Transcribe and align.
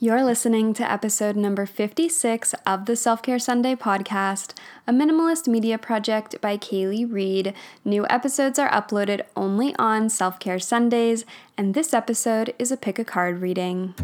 You're 0.00 0.24
listening 0.24 0.74
to 0.74 0.90
episode 0.90 1.36
number 1.36 1.66
56 1.66 2.52
of 2.66 2.86
the 2.86 2.96
Self 2.96 3.22
Care 3.22 3.38
Sunday 3.38 3.76
podcast, 3.76 4.52
a 4.88 4.92
minimalist 4.92 5.46
media 5.46 5.78
project 5.78 6.40
by 6.40 6.58
Kaylee 6.58 7.10
Reed. 7.10 7.54
New 7.84 8.04
episodes 8.10 8.58
are 8.58 8.68
uploaded 8.70 9.22
only 9.36 9.72
on 9.76 10.08
Self 10.08 10.40
Care 10.40 10.58
Sundays, 10.58 11.24
and 11.56 11.74
this 11.74 11.94
episode 11.94 12.52
is 12.58 12.72
a 12.72 12.76
pick 12.76 12.98
a 12.98 13.04
card 13.04 13.40
reading. 13.40 13.94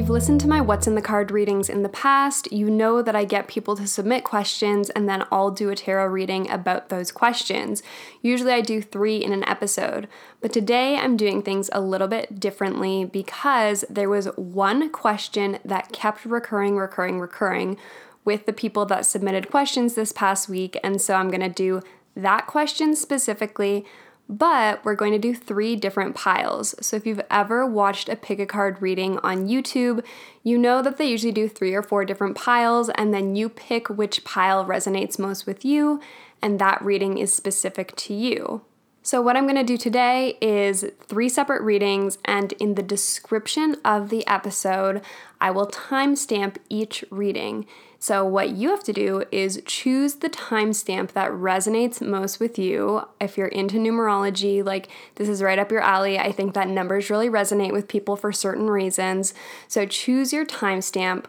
You've 0.00 0.08
listened 0.08 0.40
to 0.40 0.48
my 0.48 0.62
What's 0.62 0.86
in 0.86 0.94
the 0.94 1.02
Card 1.02 1.30
readings 1.30 1.68
in 1.68 1.82
the 1.82 1.88
past, 1.90 2.50
you 2.50 2.70
know 2.70 3.02
that 3.02 3.14
I 3.14 3.26
get 3.26 3.48
people 3.48 3.76
to 3.76 3.86
submit 3.86 4.24
questions 4.24 4.88
and 4.88 5.06
then 5.06 5.26
I'll 5.30 5.50
do 5.50 5.68
a 5.68 5.76
tarot 5.76 6.06
reading 6.06 6.50
about 6.50 6.88
those 6.88 7.12
questions. 7.12 7.82
Usually 8.22 8.52
I 8.54 8.62
do 8.62 8.80
three 8.80 9.18
in 9.18 9.34
an 9.34 9.46
episode, 9.46 10.08
but 10.40 10.54
today 10.54 10.96
I'm 10.96 11.18
doing 11.18 11.42
things 11.42 11.68
a 11.74 11.82
little 11.82 12.08
bit 12.08 12.40
differently 12.40 13.04
because 13.04 13.84
there 13.90 14.08
was 14.08 14.24
one 14.36 14.88
question 14.88 15.58
that 15.66 15.92
kept 15.92 16.24
recurring, 16.24 16.78
recurring, 16.78 17.20
recurring 17.20 17.76
with 18.24 18.46
the 18.46 18.54
people 18.54 18.86
that 18.86 19.04
submitted 19.04 19.50
questions 19.50 19.96
this 19.96 20.12
past 20.12 20.48
week, 20.48 20.80
and 20.82 20.98
so 20.98 21.12
I'm 21.12 21.30
gonna 21.30 21.50
do 21.50 21.82
that 22.16 22.46
question 22.46 22.96
specifically 22.96 23.84
but 24.30 24.84
we're 24.84 24.94
going 24.94 25.10
to 25.10 25.18
do 25.18 25.34
three 25.34 25.74
different 25.74 26.14
piles. 26.14 26.76
So 26.80 26.96
if 26.96 27.04
you've 27.04 27.20
ever 27.28 27.66
watched 27.66 28.08
a 28.08 28.14
pick 28.14 28.38
a 28.38 28.46
card 28.46 28.80
reading 28.80 29.18
on 29.24 29.48
YouTube, 29.48 30.04
you 30.44 30.56
know 30.56 30.82
that 30.82 30.98
they 30.98 31.10
usually 31.10 31.32
do 31.32 31.48
three 31.48 31.74
or 31.74 31.82
four 31.82 32.04
different 32.04 32.36
piles, 32.36 32.90
and 32.90 33.12
then 33.12 33.34
you 33.34 33.48
pick 33.48 33.88
which 33.88 34.22
pile 34.22 34.64
resonates 34.64 35.18
most 35.18 35.46
with 35.46 35.64
you, 35.64 36.00
and 36.40 36.60
that 36.60 36.80
reading 36.80 37.18
is 37.18 37.34
specific 37.34 37.96
to 37.96 38.14
you. 38.14 38.62
So, 39.02 39.22
what 39.22 39.34
I'm 39.34 39.44
going 39.44 39.56
to 39.56 39.64
do 39.64 39.78
today 39.78 40.36
is 40.42 40.84
three 41.00 41.30
separate 41.30 41.62
readings, 41.62 42.18
and 42.26 42.52
in 42.54 42.74
the 42.74 42.82
description 42.82 43.76
of 43.82 44.10
the 44.10 44.26
episode, 44.26 45.00
I 45.40 45.50
will 45.50 45.66
timestamp 45.66 46.56
each 46.68 47.02
reading. 47.10 47.66
So, 47.98 48.26
what 48.26 48.50
you 48.50 48.68
have 48.68 48.84
to 48.84 48.92
do 48.92 49.24
is 49.32 49.62
choose 49.64 50.16
the 50.16 50.28
timestamp 50.28 51.12
that 51.12 51.30
resonates 51.30 52.06
most 52.06 52.40
with 52.40 52.58
you. 52.58 53.06
If 53.18 53.38
you're 53.38 53.48
into 53.48 53.76
numerology, 53.76 54.62
like 54.62 54.88
this 55.14 55.30
is 55.30 55.42
right 55.42 55.58
up 55.58 55.72
your 55.72 55.80
alley. 55.80 56.18
I 56.18 56.30
think 56.30 56.52
that 56.52 56.68
numbers 56.68 57.08
really 57.08 57.30
resonate 57.30 57.72
with 57.72 57.88
people 57.88 58.16
for 58.16 58.32
certain 58.32 58.68
reasons. 58.68 59.32
So, 59.66 59.86
choose 59.86 60.30
your 60.30 60.44
timestamp, 60.44 61.24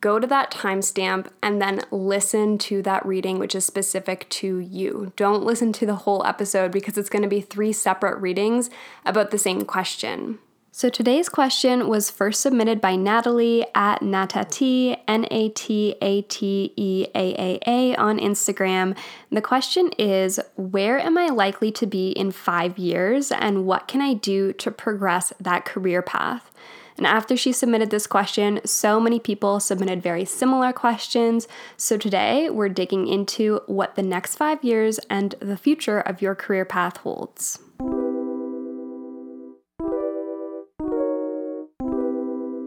go 0.00 0.18
to 0.18 0.26
that 0.26 0.50
timestamp, 0.50 1.28
and 1.42 1.60
then 1.60 1.82
listen 1.90 2.58
to 2.58 2.82
that 2.82 3.04
reading, 3.06 3.38
which 3.38 3.54
is 3.54 3.64
specific 3.64 4.28
to 4.28 4.58
you. 4.58 5.12
Don't 5.16 5.44
listen 5.44 5.72
to 5.74 5.86
the 5.86 5.96
whole 5.96 6.24
episode 6.26 6.72
because 6.72 6.98
it's 6.98 7.08
going 7.08 7.22
to 7.22 7.28
be 7.28 7.40
three 7.40 7.72
separate 7.72 8.20
readings 8.20 8.70
about 9.04 9.30
the 9.30 9.38
same 9.38 9.64
question. 9.64 10.38
So 10.76 10.88
today's 10.88 11.28
question 11.28 11.86
was 11.86 12.10
first 12.10 12.40
submitted 12.40 12.80
by 12.80 12.96
Natalie 12.96 13.64
at 13.76 14.00
Natati, 14.00 14.98
N 15.06 15.24
A 15.30 15.50
T 15.50 15.94
A 16.02 16.22
T 16.22 16.72
E 16.74 17.06
A 17.14 17.40
A 17.40 17.60
A 17.64 17.94
on 17.94 18.18
Instagram. 18.18 18.96
The 19.30 19.40
question 19.40 19.90
is 19.98 20.40
Where 20.56 20.98
am 20.98 21.16
I 21.16 21.28
likely 21.28 21.70
to 21.70 21.86
be 21.86 22.10
in 22.10 22.32
five 22.32 22.76
years, 22.76 23.30
and 23.30 23.66
what 23.66 23.86
can 23.86 24.00
I 24.00 24.14
do 24.14 24.52
to 24.54 24.72
progress 24.72 25.32
that 25.38 25.64
career 25.64 26.02
path? 26.02 26.50
And 26.96 27.06
after 27.06 27.36
she 27.36 27.52
submitted 27.52 27.90
this 27.90 28.06
question, 28.06 28.60
so 28.64 29.00
many 29.00 29.18
people 29.18 29.60
submitted 29.60 30.02
very 30.02 30.24
similar 30.24 30.72
questions. 30.72 31.48
So 31.76 31.96
today 31.96 32.50
we're 32.50 32.68
digging 32.68 33.08
into 33.08 33.60
what 33.66 33.96
the 33.96 34.02
next 34.02 34.36
five 34.36 34.62
years 34.62 34.98
and 35.10 35.34
the 35.40 35.56
future 35.56 36.00
of 36.00 36.22
your 36.22 36.34
career 36.34 36.64
path 36.64 36.98
holds. 36.98 37.58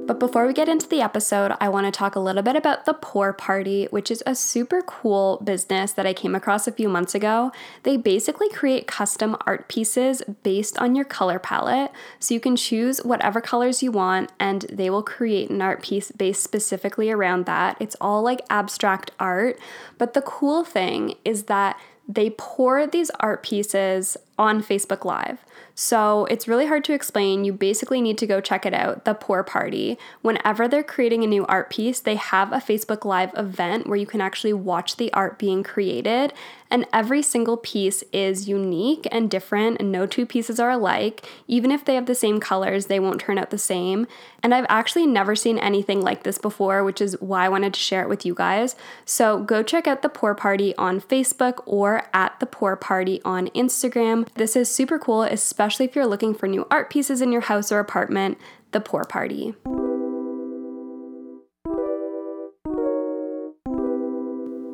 But 0.07 0.19
before 0.19 0.47
we 0.47 0.53
get 0.53 0.69
into 0.69 0.87
the 0.87 1.01
episode, 1.01 1.51
I 1.59 1.67
want 1.67 1.85
to 1.85 1.91
talk 1.91 2.15
a 2.15 2.21
little 2.21 2.41
bit 2.41 2.55
about 2.55 2.85
the 2.85 2.93
Pour 2.93 3.33
Party, 3.33 3.87
which 3.91 4.09
is 4.09 4.23
a 4.25 4.35
super 4.35 4.81
cool 4.81 5.41
business 5.43 5.91
that 5.91 6.07
I 6.07 6.13
came 6.13 6.33
across 6.33 6.65
a 6.65 6.71
few 6.71 6.87
months 6.87 7.13
ago. 7.13 7.51
They 7.83 7.97
basically 7.97 8.47
create 8.47 8.87
custom 8.87 9.35
art 9.45 9.67
pieces 9.67 10.23
based 10.43 10.77
on 10.77 10.95
your 10.95 11.03
color 11.03 11.39
palette. 11.39 11.91
So 12.19 12.33
you 12.33 12.39
can 12.39 12.55
choose 12.55 12.99
whatever 12.99 13.41
colors 13.41 13.83
you 13.83 13.91
want, 13.91 14.31
and 14.39 14.61
they 14.71 14.89
will 14.89 15.03
create 15.03 15.49
an 15.49 15.61
art 15.61 15.83
piece 15.83 16.09
based 16.13 16.41
specifically 16.41 17.11
around 17.11 17.45
that. 17.45 17.75
It's 17.81 17.97
all 17.99 18.21
like 18.21 18.39
abstract 18.49 19.11
art. 19.19 19.59
But 19.97 20.13
the 20.13 20.21
cool 20.21 20.63
thing 20.63 21.15
is 21.25 21.43
that 21.43 21.77
they 22.07 22.29
pour 22.29 22.87
these 22.87 23.09
art 23.19 23.43
pieces 23.43 24.15
on 24.37 24.61
Facebook 24.61 25.05
Live. 25.05 25.43
So 25.79 26.25
it's 26.25 26.47
really 26.47 26.65
hard 26.65 26.83
to 26.85 26.93
explain. 26.93 27.45
You 27.45 27.53
basically 27.53 28.01
need 28.01 28.17
to 28.17 28.27
go 28.27 28.41
check 28.41 28.65
it 28.65 28.73
out, 28.73 29.05
The 29.05 29.13
Pour 29.13 29.43
Party. 29.43 29.97
Whenever 30.23 30.67
they're 30.67 30.83
creating 30.83 31.23
a 31.23 31.27
new 31.27 31.45
art 31.45 31.69
piece, 31.69 31.99
they 31.99 32.15
have 32.15 32.51
a 32.51 32.57
Facebook 32.57 33.05
Live 33.05 33.31
event 33.37 33.87
where 33.87 33.97
you 33.97 34.07
can 34.07 34.19
actually 34.19 34.53
watch 34.53 34.97
the 34.97 35.13
art 35.13 35.37
being 35.37 35.61
created. 35.61 36.33
And 36.69 36.85
every 36.91 37.21
single 37.21 37.57
piece 37.57 38.03
is 38.11 38.49
unique 38.49 39.07
and 39.11 39.29
different, 39.29 39.79
and 39.79 39.91
no 39.91 40.05
two 40.05 40.25
pieces 40.25 40.59
are 40.59 40.71
alike. 40.71 41.25
Even 41.47 41.71
if 41.71 41.85
they 41.85 41.95
have 41.95 42.07
the 42.07 42.15
same 42.15 42.39
colors, 42.39 42.87
they 42.87 42.99
won't 42.99 43.21
turn 43.21 43.37
out 43.37 43.51
the 43.51 43.57
same. 43.57 44.07
And 44.43 44.53
I've 44.53 44.65
actually 44.67 45.05
never 45.05 45.35
seen 45.35 45.57
anything 45.57 46.01
like 46.01 46.23
this 46.23 46.37
before, 46.37 46.83
which 46.83 47.01
is 47.01 47.15
why 47.21 47.45
I 47.45 47.49
wanted 47.49 47.73
to 47.73 47.79
share 47.79 48.01
it 48.01 48.09
with 48.09 48.25
you 48.25 48.33
guys. 48.33 48.75
So 49.05 49.39
go 49.39 49.63
check 49.63 49.87
out 49.87 50.01
The 50.01 50.09
Pour 50.09 50.35
Party 50.35 50.75
on 50.75 50.99
Facebook 50.99 51.61
or 51.65 52.03
at 52.13 52.39
The 52.39 52.45
Pour 52.45 52.75
Party 52.75 53.21
on 53.23 53.47
Instagram. 53.49 54.26
This 54.35 54.55
is 54.55 54.69
super 54.69 54.99
cool, 54.99 55.23
especially 55.23 55.85
if 55.85 55.95
you're 55.95 56.05
looking 56.05 56.33
for 56.33 56.47
new 56.47 56.67
art 56.69 56.89
pieces 56.89 57.21
in 57.21 57.31
your 57.31 57.41
house 57.41 57.71
or 57.71 57.79
apartment. 57.79 58.37
The 58.71 58.81
Pour 58.81 59.03
Party. 59.05 59.53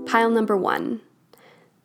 Pile 0.07 0.29
number 0.29 0.57
one. 0.57 1.01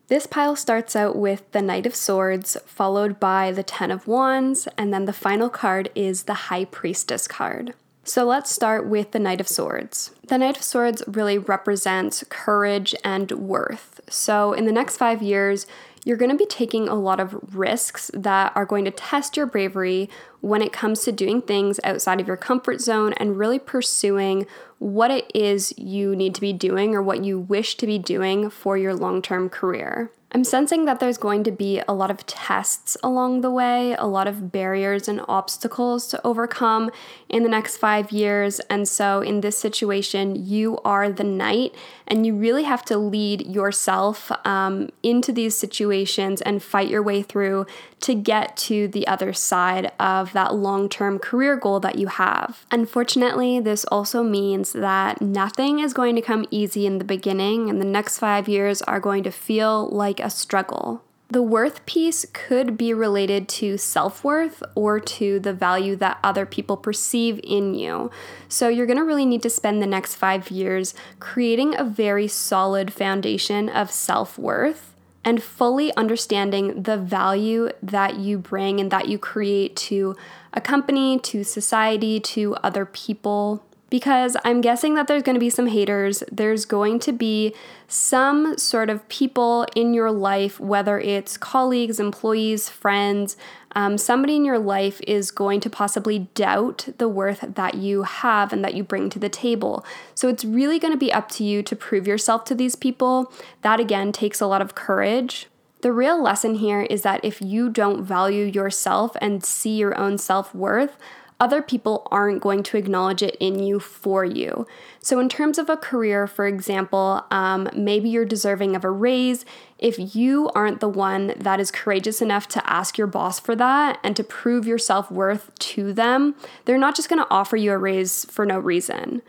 This 0.09 0.27
pile 0.27 0.56
starts 0.56 0.97
out 0.97 1.17
with 1.17 1.51
the 1.53 1.61
Knight 1.61 1.84
of 1.84 1.95
Swords, 1.95 2.56
followed 2.65 3.21
by 3.21 3.53
the 3.53 3.62
Ten 3.62 3.91
of 3.91 4.06
Wands, 4.06 4.67
and 4.79 4.93
then 4.93 5.05
the 5.05 5.12
final 5.12 5.50
card 5.50 5.91
is 5.95 6.23
the 6.23 6.35
High 6.35 6.65
Priestess 6.65 7.29
card. 7.29 7.75
So 8.05 8.25
let's 8.25 8.50
start 8.50 8.87
with 8.87 9.11
the 9.11 9.19
Knight 9.19 9.39
of 9.39 9.49
Swords. 9.49 10.12
The 10.27 10.39
Knight 10.39 10.56
of 10.56 10.62
Swords 10.62 11.03
really 11.06 11.37
represents 11.37 12.25
courage 12.31 12.95
and 13.05 13.31
worth. 13.33 14.00
So 14.09 14.55
in 14.55 14.65
the 14.65 14.73
next 14.73 14.97
five 14.97 15.21
years, 15.21 15.67
you're 16.08 16.16
going 16.16 16.30
to 16.30 16.36
be 16.36 16.46
taking 16.46 16.88
a 16.88 16.94
lot 16.94 17.20
of 17.20 17.54
risks 17.54 18.10
that 18.14 18.50
are 18.56 18.64
going 18.64 18.86
to 18.86 18.91
test 18.91 19.36
your 19.36 19.44
bravery 19.44 20.08
when 20.41 20.62
it 20.62 20.72
comes 20.72 21.02
to 21.02 21.12
doing 21.12 21.42
things 21.42 21.78
outside 21.84 22.19
of 22.19 22.26
your 22.26 22.34
comfort 22.34 22.80
zone 22.80 23.12
and 23.19 23.36
really 23.36 23.58
pursuing 23.58 24.46
what 24.78 25.10
it 25.10 25.30
is 25.34 25.74
you 25.76 26.16
need 26.16 26.34
to 26.34 26.41
be 26.41 26.54
doing 26.54 26.94
or 26.94 27.02
what 27.02 27.22
you 27.22 27.38
wish 27.38 27.76
to 27.76 27.86
be 27.86 27.98
doing 27.98 28.48
for 28.48 28.78
your 28.78 28.94
long 28.94 29.20
term 29.20 29.50
career. 29.50 30.10
I'm 30.31 30.44
sensing 30.44 30.84
that 30.84 31.00
there's 31.00 31.16
going 31.16 31.43
to 31.44 31.50
be 31.50 31.81
a 31.89 31.94
lot 31.94 32.11
of 32.11 32.27
tests 32.27 32.99
along 33.03 33.41
the 33.41 33.50
way, 33.50 33.94
a 33.99 34.05
lot 34.05 34.28
of 34.28 34.53
barriers 34.53 35.09
and 35.09 35.22
obstacles 35.27 36.06
to 36.09 36.21
overcome 36.27 36.91
in 37.31 37.44
the 37.44 37.49
next 37.49 37.78
five 37.78 38.12
years. 38.12 38.61
And 38.69 38.87
so, 38.87 39.22
in 39.22 39.41
this 39.41 39.56
situation, 39.56 40.37
you 40.37 40.78
are 40.84 41.11
the 41.11 41.25
knight, 41.25 41.75
and 42.06 42.27
you 42.27 42.34
really 42.37 42.65
have 42.65 42.84
to 42.87 42.99
lead 42.99 43.47
yourself 43.47 44.31
um, 44.47 44.91
into 45.03 45.33
these 45.33 45.56
situations 45.56 46.43
and 46.43 46.62
fight 46.62 46.88
your 46.88 47.03
way 47.03 47.22
through 47.22 47.67
to 48.00 48.15
get 48.15 48.56
to 48.56 48.87
the 48.88 49.06
other 49.06 49.33
side 49.33 49.91
of 49.99 50.33
that 50.33 50.55
long 50.55 50.91
term 50.91 51.19
career 51.19 51.56
goal 51.56 51.81
that 51.81 51.99
you 51.99 52.06
have. 52.06 52.67
Unfortunately, 52.71 53.61
this 53.61 53.84
also 53.87 54.22
means 54.22 54.72
that 54.72 55.22
nothing 55.22 55.78
is 55.78 55.94
going 55.94 56.15
to 56.17 56.22
come 56.22 56.44
easy 56.50 56.87
in 56.87 56.99
the 56.99 57.05
beginning, 57.05 57.71
and 57.71 57.81
the 57.81 57.87
next 57.87 58.19
five 58.19 58.47
years 58.47 58.83
are 58.83 59.00
going 59.00 59.22
to 59.22 59.31
feel 59.31 59.88
like 59.88 60.18
like 60.19 60.26
a 60.26 60.31
struggle. 60.31 61.03
The 61.31 61.43
worth 61.43 61.85
piece 61.85 62.25
could 62.32 62.79
be 62.79 62.94
related 62.94 63.49
to 63.50 63.76
self 63.76 64.25
worth 64.25 64.62
or 64.75 64.99
to 64.99 65.38
the 65.38 65.53
value 65.53 65.94
that 65.97 66.19
other 66.25 66.47
people 66.47 66.76
perceive 66.76 67.38
in 67.44 67.75
you. 67.75 68.11
So, 68.49 68.69
you're 68.69 68.87
gonna 68.87 69.05
really 69.05 69.26
need 69.26 69.43
to 69.43 69.50
spend 69.50 69.82
the 69.82 69.87
next 69.87 70.15
five 70.15 70.50
years 70.50 70.94
creating 71.20 71.79
a 71.79 71.85
very 71.85 72.29
solid 72.29 72.93
foundation 72.93 73.69
of 73.69 73.91
self 73.91 74.38
worth 74.38 74.94
and 75.23 75.43
fully 75.43 75.94
understanding 75.97 76.82
the 76.85 76.97
value 76.97 77.69
that 77.82 78.17
you 78.17 78.38
bring 78.38 78.81
and 78.81 78.91
that 78.91 79.09
you 79.09 79.19
create 79.19 79.76
to 79.76 80.17
a 80.55 80.61
company, 80.62 81.19
to 81.19 81.44
society, 81.44 82.19
to 82.21 82.55
other 82.56 82.87
people. 82.87 83.62
Because 83.90 84.37
I'm 84.44 84.61
guessing 84.61 84.94
that 84.94 85.06
there's 85.06 85.23
going 85.23 85.35
to 85.35 85.40
be 85.40 85.50
some 85.50 85.67
haters. 85.67 86.23
There's 86.31 86.64
going 86.64 86.99
to 87.00 87.12
be 87.12 87.55
some 87.87 88.58
sort 88.58 88.90
of 88.90 89.08
people 89.08 89.67
in 89.75 89.94
your 89.94 90.11
life, 90.11 90.61
whether 90.61 90.99
it's 91.00 91.37
colleagues, 91.37 91.99
employees, 91.99 92.69
friends, 92.69 93.37
um, 93.73 93.99
somebody 93.99 94.37
in 94.37 94.44
your 94.44 94.58
life 94.58 95.00
is 95.06 95.31
going 95.31 95.61
to 95.61 95.70
possibly 95.70 96.20
doubt 96.35 96.88
the 96.99 97.08
worth 97.08 97.44
that 97.55 97.75
you 97.75 98.02
have 98.02 98.52
and 98.52 98.64
that 98.64 98.75
you 98.75 98.82
bring 98.82 99.11
to 99.11 99.19
the 99.19 99.29
table. 99.29 99.85
So 100.14 100.29
it's 100.29 100.44
really 100.44 100.79
going 100.79 100.93
to 100.93 100.99
be 100.99 101.12
up 101.12 101.29
to 101.32 101.44
you 101.44 101.62
to 101.62 101.76
prove 101.76 102.06
yourself 102.06 102.44
to 102.46 102.55
these 102.55 102.75
people. 102.75 103.32
That 103.62 103.81
again 103.81 104.12
takes 104.12 104.40
a 104.40 104.46
lot 104.46 104.62
of 104.62 104.75
courage. 104.75 105.46
The 105.82 105.93
real 105.93 106.20
lesson 106.20 106.56
here 106.56 106.82
is 106.82 107.02
that 107.02 107.25
if 107.25 107.40
you 107.40 107.69
don't 107.69 108.02
value 108.02 108.44
yourself 108.44 109.17
and 109.20 109.44
see 109.44 109.76
your 109.76 109.96
own 109.96 110.19
self 110.19 110.52
worth, 110.55 110.96
other 111.40 111.62
people 111.62 112.06
aren't 112.11 112.43
going 112.43 112.62
to 112.64 112.76
acknowledge 112.76 113.23
it 113.23 113.37
in 113.38 113.61
you 113.61 113.79
for 113.79 114.25
you. 114.25 114.67
So, 115.00 115.20
in 115.20 115.29
terms 115.29 115.58
of 115.58 115.70
a 115.70 115.76
career, 115.76 116.26
for 116.26 116.46
example, 116.46 117.25
um, 117.31 117.69
maybe 117.75 118.08
you're 118.08 118.25
deserving 118.25 118.75
of 118.75 118.85
a 118.85 118.90
raise. 118.90 119.44
If 119.79 120.17
you 120.17 120.50
aren't 120.55 120.81
the 120.81 120.88
one 120.88 121.35
that 121.37 121.61
is 121.61 121.70
courageous 121.70 122.20
enough 122.20 122.49
to 122.49 122.70
ask 122.70 122.99
your 122.99 123.06
boss 123.06 123.38
for 123.38 123.55
that 123.55 124.00
and 124.02 124.17
to 124.17 124.25
prove 124.25 124.67
your 124.67 124.79
self 124.79 125.11
worth 125.11 125.56
to 125.61 125.93
them, 125.93 126.35
they're 126.64 126.79
not 126.79 126.96
just 126.96 127.08
going 127.08 127.23
to 127.23 127.31
offer 127.31 127.56
you 127.56 127.73
a 127.73 127.79
raise 127.79 128.25
for 128.25 128.44
no 128.44 128.58
reason. 128.58 129.23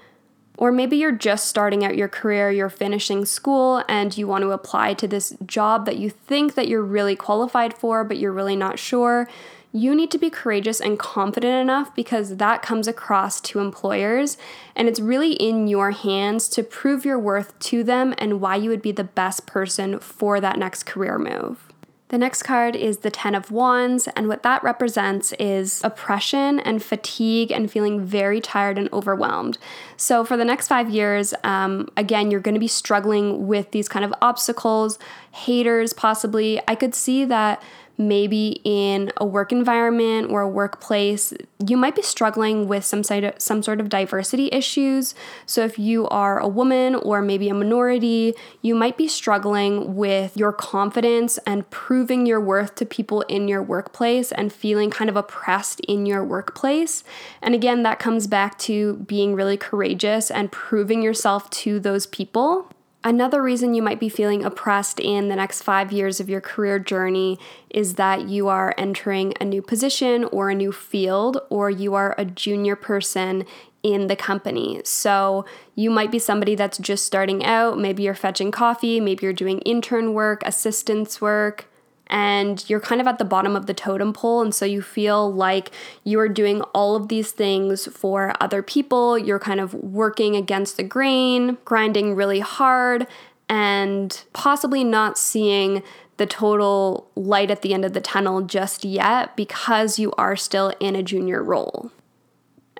Or 0.57 0.73
maybe 0.73 0.97
you're 0.97 1.13
just 1.13 1.47
starting 1.47 1.85
out 1.85 1.95
your 1.95 2.09
career, 2.09 2.51
you're 2.51 2.69
finishing 2.69 3.23
school 3.23 3.81
and 3.87 4.17
you 4.17 4.27
want 4.27 4.41
to 4.41 4.51
apply 4.51 4.93
to 4.95 5.07
this 5.07 5.33
job 5.45 5.85
that 5.85 5.97
you 5.97 6.09
think 6.09 6.55
that 6.55 6.67
you're 6.67 6.83
really 6.83 7.15
qualified 7.15 7.73
for 7.73 8.03
but 8.03 8.17
you're 8.17 8.33
really 8.33 8.57
not 8.57 8.77
sure 8.77 9.29
you 9.71 9.93
need 9.93 10.09
to 10.11 10.17
be 10.17 10.29
courageous 10.29 10.81
and 10.81 10.97
confident 10.97 11.61
enough 11.61 11.93
because 11.93 12.37
that 12.37 12.61
comes 12.61 12.87
across 12.87 13.39
to 13.41 13.59
employers. 13.59 14.37
And 14.75 14.87
it's 14.87 14.99
really 14.99 15.33
in 15.33 15.67
your 15.67 15.91
hands 15.91 16.49
to 16.49 16.63
prove 16.63 17.05
your 17.05 17.19
worth 17.19 17.57
to 17.59 17.83
them 17.83 18.15
and 18.17 18.41
why 18.41 18.55
you 18.55 18.69
would 18.69 18.81
be 18.81 18.91
the 18.91 19.03
best 19.03 19.45
person 19.45 19.99
for 19.99 20.39
that 20.41 20.57
next 20.57 20.85
career 20.85 21.19
move. 21.19 21.69
The 22.09 22.17
next 22.17 22.41
card 22.41 22.75
is 22.75 22.99
the 22.99 23.11
Ten 23.11 23.35
of 23.35 23.51
Wands, 23.51 24.07
and 24.15 24.27
what 24.27 24.41
that 24.41 24.63
represents 24.63 25.31
is 25.33 25.79
oppression 25.83 26.59
and 26.59 26.81
fatigue 26.81 27.51
and 27.51 27.69
feeling 27.69 28.03
very 28.03 28.41
tired 28.41 28.79
and 28.79 28.91
overwhelmed. 28.91 29.59
So, 29.95 30.25
for 30.25 30.35
the 30.35 30.43
next 30.43 30.67
five 30.67 30.89
years, 30.89 31.35
um, 31.43 31.87
again, 31.95 32.31
you're 32.31 32.39
going 32.39 32.55
to 32.55 32.59
be 32.59 32.67
struggling 32.67 33.45
with 33.45 33.69
these 33.69 33.87
kind 33.87 34.03
of 34.03 34.11
obstacles, 34.23 34.97
haters, 35.31 35.93
possibly. 35.93 36.59
I 36.67 36.73
could 36.73 36.95
see 36.95 37.25
that 37.25 37.61
maybe 37.99 38.61
in 38.63 39.11
a 39.17 39.25
work 39.25 39.51
environment 39.51 40.31
or 40.31 40.41
a 40.41 40.47
workplace, 40.47 41.33
you 41.67 41.75
might 41.75 41.95
be 41.95 42.01
struggling 42.01 42.65
with 42.67 42.85
some 42.85 43.03
sort 43.03 43.25
of, 43.25 43.33
some 43.37 43.61
sort 43.61 43.81
of 43.81 43.89
diversity 43.89 44.47
issues. 44.53 45.13
So 45.45 45.65
if 45.65 45.77
you 45.77 46.07
are 46.07 46.39
a 46.39 46.47
woman 46.47 46.95
or 46.95 47.21
maybe 47.21 47.49
a 47.49 47.53
minority, 47.53 48.33
you 48.61 48.73
might 48.73 48.95
be 48.95 49.09
struggling 49.09 49.95
with 49.95 50.37
your 50.37 50.53
confidence 50.53 51.37
and 51.39 51.69
proving 51.71 52.25
your 52.25 52.39
worth 52.39 52.75
to 52.75 52.85
people 52.85 53.21
in 53.23 53.49
your 53.49 53.61
workplace 53.61 54.31
and 54.31 54.53
feeling 54.53 54.89
kind 54.89 55.09
of 55.09 55.17
oppressed 55.17 55.81
in 55.81 56.05
your 56.05 56.23
workplace. 56.23 57.03
And 57.41 57.53
again, 57.53 57.83
that 57.83 57.99
comes 57.99 58.27
back 58.27 58.57
to 58.59 58.93
being 58.95 59.35
really 59.35 59.57
courageous 59.57 60.31
and 60.31 60.49
proving 60.49 61.01
yourself 61.01 61.49
to 61.49 61.81
those 61.81 62.07
people. 62.07 62.71
Another 63.01 63.41
reason 63.41 63.73
you 63.73 63.81
might 63.81 63.99
be 63.99 64.09
feeling 64.09 64.43
oppressed 64.43 64.99
in 64.99 65.29
the 65.29 65.35
next 65.35 65.61
five 65.61 65.93
years 65.93 66.19
of 66.19 66.29
your 66.29 66.41
career 66.41 66.79
journey 66.79 67.39
is 67.69 67.93
that 67.93 68.27
you 68.27 68.49
are 68.49 68.75
entering 68.77 69.33
a 69.39 69.45
new 69.45 69.61
position 69.61 70.25
or 70.25 70.49
a 70.49 70.55
new 70.55 70.73
field, 70.73 71.39
or 71.49 71.69
you 71.69 71.95
are 71.95 72.13
a 72.17 72.25
junior 72.25 72.75
person 72.75 73.45
in 73.83 74.07
the 74.07 74.17
company. 74.17 74.81
So 74.83 75.45
you 75.75 75.89
might 75.89 76.11
be 76.11 76.19
somebody 76.19 76.55
that's 76.55 76.77
just 76.77 77.05
starting 77.05 77.45
out. 77.45 77.79
Maybe 77.79 78.03
you're 78.03 78.15
fetching 78.15 78.51
coffee, 78.51 78.99
maybe 78.99 79.25
you're 79.25 79.31
doing 79.31 79.59
intern 79.59 80.13
work, 80.13 80.43
assistance 80.45 81.21
work, 81.21 81.68
and 82.09 82.67
you're 82.69 82.79
kind 82.79 82.99
of 82.99 83.07
at 83.07 83.19
the 83.19 83.25
bottom 83.25 83.55
of 83.55 83.65
the 83.65 83.73
totem 83.73 84.13
pole. 84.13 84.41
And 84.41 84.53
so 84.53 84.65
you 84.65 84.81
feel 84.81 85.31
like 85.31 85.71
you 86.03 86.19
are 86.19 86.29
doing 86.29 86.61
all 86.73 86.95
of 86.95 87.07
these 87.07 87.31
things 87.31 87.87
for 87.87 88.33
other 88.39 88.61
people. 88.63 89.17
You're 89.17 89.39
kind 89.39 89.59
of 89.59 89.73
working 89.73 90.35
against 90.35 90.77
the 90.77 90.83
grain, 90.83 91.57
grinding 91.65 92.15
really 92.15 92.39
hard, 92.39 93.07
and 93.47 94.23
possibly 94.33 94.83
not 94.83 95.17
seeing 95.17 95.83
the 96.17 96.25
total 96.25 97.09
light 97.15 97.49
at 97.49 97.61
the 97.61 97.73
end 97.73 97.85
of 97.85 97.93
the 97.93 98.01
tunnel 98.01 98.41
just 98.41 98.83
yet 98.83 99.35
because 99.35 99.97
you 99.97 100.11
are 100.17 100.35
still 100.35 100.73
in 100.79 100.95
a 100.95 101.01
junior 101.01 101.41
role. 101.41 101.91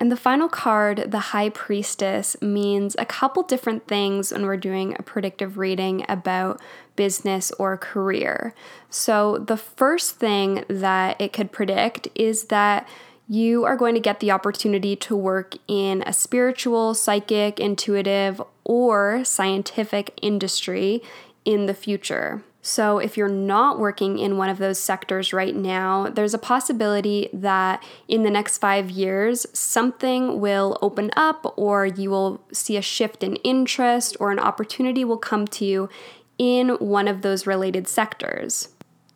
And 0.00 0.10
the 0.10 0.16
final 0.16 0.48
card, 0.48 1.10
the 1.10 1.18
High 1.18 1.50
Priestess, 1.50 2.34
means 2.40 2.96
a 2.98 3.04
couple 3.04 3.42
different 3.42 3.86
things 3.86 4.32
when 4.32 4.46
we're 4.46 4.56
doing 4.56 4.96
a 4.98 5.02
predictive 5.02 5.58
reading 5.58 6.06
about 6.08 6.58
business 6.96 7.52
or 7.58 7.76
career. 7.76 8.54
So, 8.88 9.36
the 9.36 9.58
first 9.58 10.16
thing 10.16 10.64
that 10.68 11.20
it 11.20 11.34
could 11.34 11.52
predict 11.52 12.08
is 12.14 12.44
that 12.44 12.88
you 13.28 13.64
are 13.64 13.76
going 13.76 13.94
to 13.94 14.00
get 14.00 14.20
the 14.20 14.30
opportunity 14.30 14.96
to 14.96 15.14
work 15.14 15.54
in 15.68 16.02
a 16.06 16.14
spiritual, 16.14 16.94
psychic, 16.94 17.60
intuitive, 17.60 18.40
or 18.64 19.22
scientific 19.24 20.18
industry 20.22 21.02
in 21.44 21.66
the 21.66 21.74
future. 21.74 22.42
So, 22.62 22.98
if 22.98 23.16
you're 23.16 23.28
not 23.28 23.78
working 23.78 24.18
in 24.18 24.36
one 24.36 24.50
of 24.50 24.58
those 24.58 24.78
sectors 24.78 25.32
right 25.32 25.56
now, 25.56 26.10
there's 26.10 26.34
a 26.34 26.38
possibility 26.38 27.30
that 27.32 27.82
in 28.06 28.22
the 28.22 28.30
next 28.30 28.58
five 28.58 28.90
years, 28.90 29.46
something 29.58 30.40
will 30.40 30.78
open 30.82 31.10
up, 31.16 31.54
or 31.56 31.86
you 31.86 32.10
will 32.10 32.42
see 32.52 32.76
a 32.76 32.82
shift 32.82 33.24
in 33.24 33.36
interest, 33.36 34.14
or 34.20 34.30
an 34.30 34.38
opportunity 34.38 35.04
will 35.04 35.16
come 35.16 35.46
to 35.46 35.64
you 35.64 35.88
in 36.36 36.70
one 36.80 37.08
of 37.08 37.22
those 37.22 37.46
related 37.46 37.88
sectors. 37.88 38.68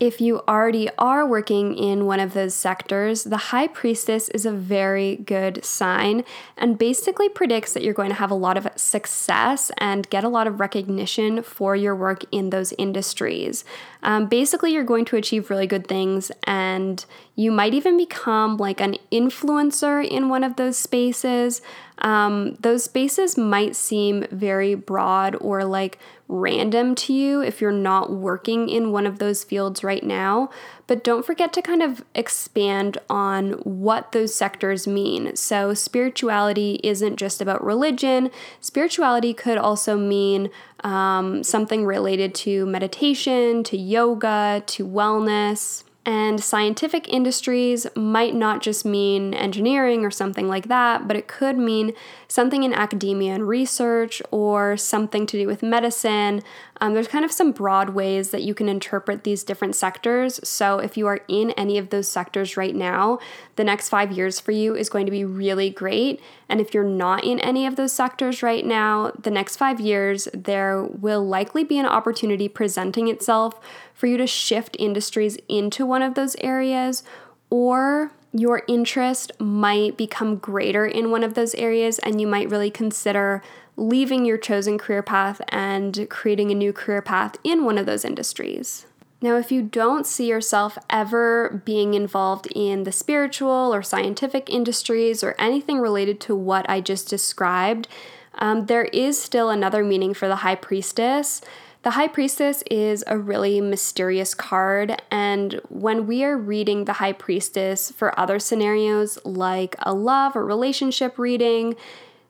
If 0.05 0.21
you 0.21 0.43
already 0.47 0.91
are 0.99 1.27
working 1.27 1.75
in 1.79 2.05
one 2.05 2.21
of 2.21 2.35
those 2.35 2.53
sectors, 2.53 3.25
the 3.25 3.39
High 3.39 3.69
Priestess 3.69 4.29
is 4.29 4.45
a 4.45 4.53
very 4.53 5.17
good 5.17 5.65
sign 5.65 6.25
and 6.59 6.77
basically 6.77 7.31
predicts 7.31 7.73
that 7.73 7.83
you're 7.83 7.95
going 7.95 8.11
to 8.11 8.17
have 8.17 8.31
a 8.31 8.35
lot 8.35 8.59
of 8.59 8.69
success 8.77 9.71
and 9.79 10.11
get 10.11 10.23
a 10.23 10.29
lot 10.29 10.47
of 10.47 10.61
recognition 10.61 11.43
for 11.43 11.75
your 11.75 11.97
work 11.97 12.23
in 12.31 12.51
those 12.51 12.75
industries. 12.77 13.65
Um, 14.03 14.27
basically, 14.27 14.75
you're 14.75 14.85
going 14.85 15.07
to 15.07 15.17
achieve 15.17 15.49
really 15.49 15.67
good 15.67 15.87
things 15.87 16.31
and 16.47 17.03
you 17.35 17.51
might 17.51 17.73
even 17.73 17.97
become 17.97 18.59
like 18.59 18.83
an 18.83 18.97
influencer 19.11 20.07
in 20.07 20.29
one 20.29 20.45
of 20.45 20.57
those 20.57 20.77
spaces. 20.77 21.63
Um, 21.99 22.57
those 22.61 22.85
spaces 22.85 23.39
might 23.39 23.77
seem 23.77 24.27
very 24.31 24.75
broad 24.75 25.37
or 25.41 25.65
like 25.65 25.99
random 26.27 26.95
to 26.95 27.13
you 27.13 27.41
if 27.41 27.61
you're 27.61 27.71
not 27.71 28.11
working 28.11 28.69
in 28.69 28.91
one 28.91 29.07
of 29.07 29.19
those 29.19 29.45
fields 29.45 29.85
right 29.85 30.03
now. 30.03 30.51
But 30.87 31.05
don't 31.05 31.25
forget 31.25 31.53
to 31.55 31.63
kind 31.63 31.83
of 31.83 32.05
expand 32.15 32.99
on 33.09 33.53
what 33.63 34.13
those 34.13 34.35
sectors 34.35 34.87
mean. 34.87 35.37
So, 35.37 35.73
spirituality 35.73 36.81
isn't 36.83 37.17
just 37.17 37.41
about 37.41 37.65
religion, 37.65 38.31
spirituality 38.61 39.33
could 39.33 39.57
also 39.57 39.97
mean 39.97 40.51
um, 40.81 41.43
something 41.43 41.87
related 41.87 42.35
to 42.37 42.67
meditation, 42.67 43.65
to 43.65 43.77
yoga, 43.77 44.63
to 44.67 44.87
wellness. 44.87 45.84
And 46.07 46.43
scientific 46.43 47.09
industries 47.09 47.87
might 47.97 48.35
not 48.35 48.61
just 48.61 48.85
mean 48.85 49.33
engineering 49.33 50.05
or 50.05 50.11
something 50.11 50.49
like 50.49 50.69
that, 50.69 51.09
but 51.09 51.17
it 51.17 51.29
could 51.29 51.57
mean 51.57 51.95
something 52.29 52.63
in 52.63 52.75
academia 52.75 53.33
and 53.33 53.49
research 53.49 54.21
or 54.31 54.77
something 54.77 55.25
to 55.27 55.39
do 55.39 55.47
with 55.47 55.63
medicine. 55.63 56.43
Um, 56.81 56.95
there's 56.95 57.09
kind 57.09 57.25
of 57.25 57.31
some 57.31 57.53
broad 57.53 57.91
ways 57.91 58.31
that 58.31 58.43
you 58.43 58.53
can 58.53 58.69
interpret 58.69 59.23
these 59.23 59.45
different 59.45 59.77
sectors. 59.77 60.41
So, 60.47 60.79
if 60.79 60.97
you 60.97 61.07
are 61.07 61.21
in 61.29 61.53
any 61.53 61.79
of 61.79 61.91
those 61.91 62.09
sectors 62.09 62.57
right 62.57 62.75
now, 62.75 63.21
the 63.57 63.65
next 63.65 63.89
five 63.89 64.11
years 64.11 64.41
for 64.41 64.51
you 64.51 64.75
is 64.75 64.89
going 64.89 65.07
to 65.07 65.13
be 65.13 65.25
really 65.25 65.71
great. 65.71 66.21
And 66.49 66.61
if 66.61 66.75
you're 66.75 66.85
not 66.85 67.25
in 67.25 67.39
any 67.41 67.65
of 67.67 67.77
those 67.77 67.93
sectors 67.93 68.43
right 68.43 68.67
now, 68.67 69.13
the 69.19 69.31
next 69.31 69.57
five 69.57 69.81
years, 69.81 70.27
there 70.35 70.83
will 70.83 71.25
likely 71.25 71.63
be 71.63 71.79
an 71.79 71.87
opportunity 71.87 72.49
presenting 72.49 73.09
itself 73.09 73.61
for 73.95 74.07
you 74.07 74.17
to 74.17 74.27
shift 74.27 74.77
industries 74.79 75.39
into 75.49 75.87
one 75.87 76.03
of 76.03 76.15
those 76.15 76.35
areas, 76.41 77.05
or 77.51 78.11
your 78.33 78.63
interest 78.67 79.31
might 79.39 79.97
become 79.97 80.37
greater 80.37 80.85
in 80.85 81.13
one 81.13 81.23
of 81.23 81.35
those 81.35 81.55
areas, 81.55 82.01
and 82.01 82.21
you 82.21 82.27
might 82.27 82.51
really 82.51 82.71
consider 82.71 83.43
leaving 83.77 84.25
your 84.25 84.39
chosen 84.39 84.79
career 84.79 85.03
path 85.03 85.41
and 85.49 86.07
creating 86.09 86.51
a 86.51 86.55
new 86.55 86.73
career 86.73 87.03
path 87.03 87.37
in 87.43 87.65
one 87.65 87.79
of 87.79 87.87
those 87.87 88.05
industries. 88.05 88.87
Now, 89.21 89.37
if 89.37 89.51
you 89.51 89.63
don't 89.63 90.07
see 90.07 90.29
yourself 90.29 90.77
ever 90.91 91.63
being 91.65 91.95
involved 91.95 92.47
in 92.55 92.85
the 92.85 92.93
spiritual 92.93 93.75
or 93.75 93.83
scientific 93.83 94.51
industries 94.51 95.25
or 95.25 95.35
anything 95.39 95.79
related 95.79 96.21
to 96.23 96.37
what 96.37 96.69
I 96.69 96.83
just 96.83 97.09
described, 97.09 97.89
um, 98.35 98.67
there 98.67 98.85
is 98.85 99.21
still 99.21 99.49
another 99.49 99.83
meaning 99.83 100.13
for 100.13 100.29
the 100.29 100.37
high 100.37 100.57
priestess. 100.57 101.41
The 101.85 101.91
High 101.91 102.09
Priestess 102.09 102.65
is 102.71 103.05
a 103.07 103.19
really 103.19 103.61
mysterious 103.61 104.33
card, 104.33 105.03
and 105.11 105.61
when 105.69 106.07
we 106.07 106.25
are 106.25 106.37
reading 106.37 106.87
the 106.87 106.95
High 106.95 107.13
Priestess 107.13 107.91
for 107.91 108.19
other 108.19 108.39
scenarios 108.39 109.19
like 109.23 109.77
a 109.81 109.93
love 109.93 110.35
or 110.35 110.47
relationship 110.47 111.19
reading, 111.19 111.77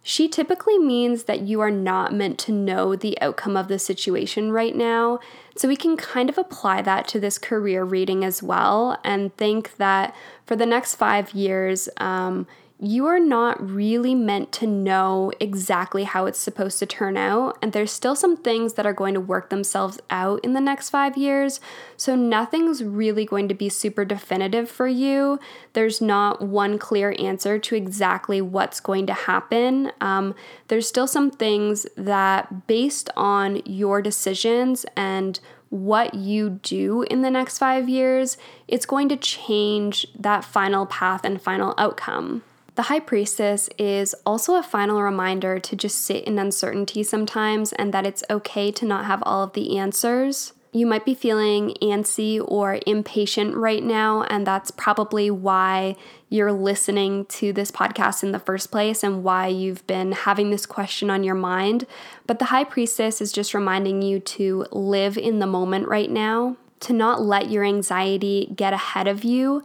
she 0.07 0.29
typically 0.29 0.79
means 0.79 1.25
that 1.25 1.41
you 1.41 1.63
are 1.63 1.71
not 1.71 2.13
meant 2.13 2.39
to 2.39 2.53
know 2.53 2.95
the 2.95 3.19
outcome 3.23 3.57
of 3.57 3.69
the 3.69 3.79
situation 3.79 4.53
right 4.53 4.77
now. 4.77 5.19
So 5.57 5.67
we 5.67 5.77
can 5.77 5.97
kind 5.97 6.29
of 6.29 6.37
apply 6.37 6.83
that 6.83 7.09
to 7.09 7.19
this 7.19 7.39
career 7.39 7.85
reading 7.85 8.23
as 8.23 8.43
well 8.43 9.01
and 9.03 9.35
think 9.39 9.77
that 9.79 10.15
for 10.45 10.57
the 10.57 10.67
next 10.67 10.97
five 10.97 11.33
years, 11.33 11.89
um, 11.97 12.47
you 12.89 13.07
are 13.07 13.21
not 13.21 13.61
really 13.61 14.15
meant 14.15 14.53
to 14.53 14.67
know 14.67 15.33
exactly 15.39 16.05
how 16.05 16.27
it's 16.27 16.39
supposed 16.39 16.79
to 16.79 16.87
turn 16.87 17.17
out. 17.17 17.59
And 17.61 17.73
there's 17.73 17.93
still 17.93 18.17
some 18.17 18.37
things 18.37 18.75
that 18.75 18.87
are 18.87 18.93
going 18.93 19.15
to 19.15 19.21
work 19.21 19.51
themselves 19.51 20.01
out 20.11 20.41
in 20.45 20.55
the 20.55 20.61
next 20.61 20.91
five 20.91 21.17
years. 21.17 21.61
So 21.97 22.17
nothing's 22.17 22.83
really 22.83 23.25
going 23.25 23.49
to 23.49 23.55
be 23.55 23.69
super 23.69 24.05
definitive 24.05 24.71
for 24.71 24.87
you. 24.87 25.39
There's 25.73 26.01
not 26.01 26.43
one 26.43 26.79
clear 26.79 27.15
answer 27.19 27.59
to 27.59 27.75
exactly 27.75 28.41
what's 28.41 28.81
going 28.81 29.07
to 29.07 29.15
happen. 29.15 29.93
Um, 30.01 30.35
there's 30.69 30.89
still 30.89 31.07
some 31.07 31.31
things 31.31 31.87
that, 31.97 32.67
based 32.67 33.11
on 33.17 33.63
your 33.65 34.03
decisions 34.03 34.87
and 34.97 35.39
what 35.71 36.15
you 36.15 36.61
do 36.63 37.03
in 37.03 37.23
the 37.23 37.31
next 37.31 37.59
five 37.59 37.89
years, 37.89 38.37
it's 38.69 38.87
going 38.87 39.09
to 39.09 39.17
change 39.17 40.07
that 40.17 40.45
final 40.45 40.87
path 40.87 41.25
and 41.25 41.43
final 41.43 41.75
outcome. 41.77 42.45
The 42.75 42.83
High 42.83 43.01
Priestess 43.01 43.71
is 43.79 44.17
also 44.27 44.57
a 44.57 44.63
final 44.63 45.01
reminder 45.01 45.61
to 45.61 45.77
just 45.77 46.03
sit 46.03 46.25
in 46.25 46.41
uncertainty 46.41 47.05
sometimes 47.05 47.73
and 47.73 47.95
that 47.95 48.05
it's 48.05 48.25
okay 48.29 48.73
to 48.73 48.85
not 48.85 49.05
have 49.05 49.23
all 49.25 49.45
of 49.45 49.53
the 49.53 49.79
answers. 49.79 50.55
You 50.73 50.85
might 50.85 51.05
be 51.05 51.15
feeling 51.15 51.77
antsy 51.81 52.45
or 52.45 52.81
impatient 52.85 53.55
right 53.55 53.83
now, 53.83 54.23
and 54.25 54.45
that's 54.45 54.73
probably 54.73 55.31
why 55.31 55.95
you're 56.29 56.51
listening 56.51 57.27
to 57.27 57.53
this 57.53 57.71
podcast 57.71 58.25
in 58.25 58.33
the 58.33 58.41
first 58.41 58.73
place 58.73 59.05
and 59.05 59.23
why 59.23 59.47
you've 59.47 59.87
been 59.87 60.11
having 60.11 60.51
this 60.51 60.67
question 60.67 61.11
on 61.11 61.23
your 61.23 61.37
mind. 61.37 61.87
But 62.27 62.41
the 62.41 62.47
High 62.47 62.65
Priestess 62.65 63.21
is 63.21 63.31
just 63.31 63.55
reminding 63.55 64.03
you 64.03 64.19
to 64.19 64.67
live 64.73 65.17
in 65.17 65.39
the 65.39 65.47
moment 65.47 65.87
right 65.87 66.11
now, 66.11 66.57
to 66.81 66.93
not 66.93 67.23
let 67.23 67.51
your 67.51 67.65
anxiety 67.65 68.53
get 68.57 68.73
ahead 68.73 69.07
of 69.07 69.23
you, 69.23 69.63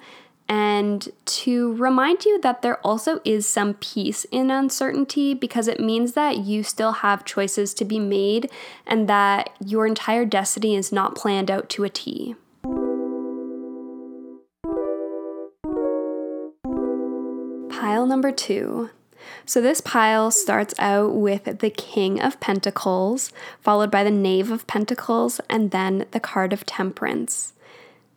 and 0.49 1.09
to 1.25 1.73
remind 1.75 2.25
you 2.25 2.41
that 2.41 2.63
there 2.63 2.77
also 2.77 3.21
is 3.23 3.47
some 3.47 3.75
peace 3.75 4.25
in 4.31 4.49
uncertainty 4.49 5.35
because 5.35 5.67
it 5.67 5.79
means 5.79 6.13
that 6.13 6.39
you 6.39 6.63
still 6.63 6.91
have 6.91 7.23
choices 7.23 7.75
to 7.75 7.85
be 7.85 7.99
made 7.99 8.49
and 8.87 9.07
that 9.07 9.51
your 9.63 9.85
entire 9.85 10.25
destiny 10.25 10.75
is 10.75 10.91
not 10.91 11.15
planned 11.15 11.51
out 11.51 11.69
to 11.69 11.83
a 11.83 11.89
T. 11.89 12.35
Pile 17.69 18.07
number 18.07 18.31
two. 18.31 18.89
So, 19.45 19.61
this 19.61 19.81
pile 19.81 20.31
starts 20.31 20.73
out 20.79 21.13
with 21.13 21.59
the 21.59 21.69
King 21.69 22.19
of 22.19 22.39
Pentacles, 22.39 23.31
followed 23.61 23.91
by 23.91 24.03
the 24.03 24.11
Knave 24.11 24.49
of 24.49 24.65
Pentacles, 24.65 25.39
and 25.49 25.71
then 25.71 26.05
the 26.11 26.19
card 26.19 26.53
of 26.53 26.65
Temperance. 26.65 27.53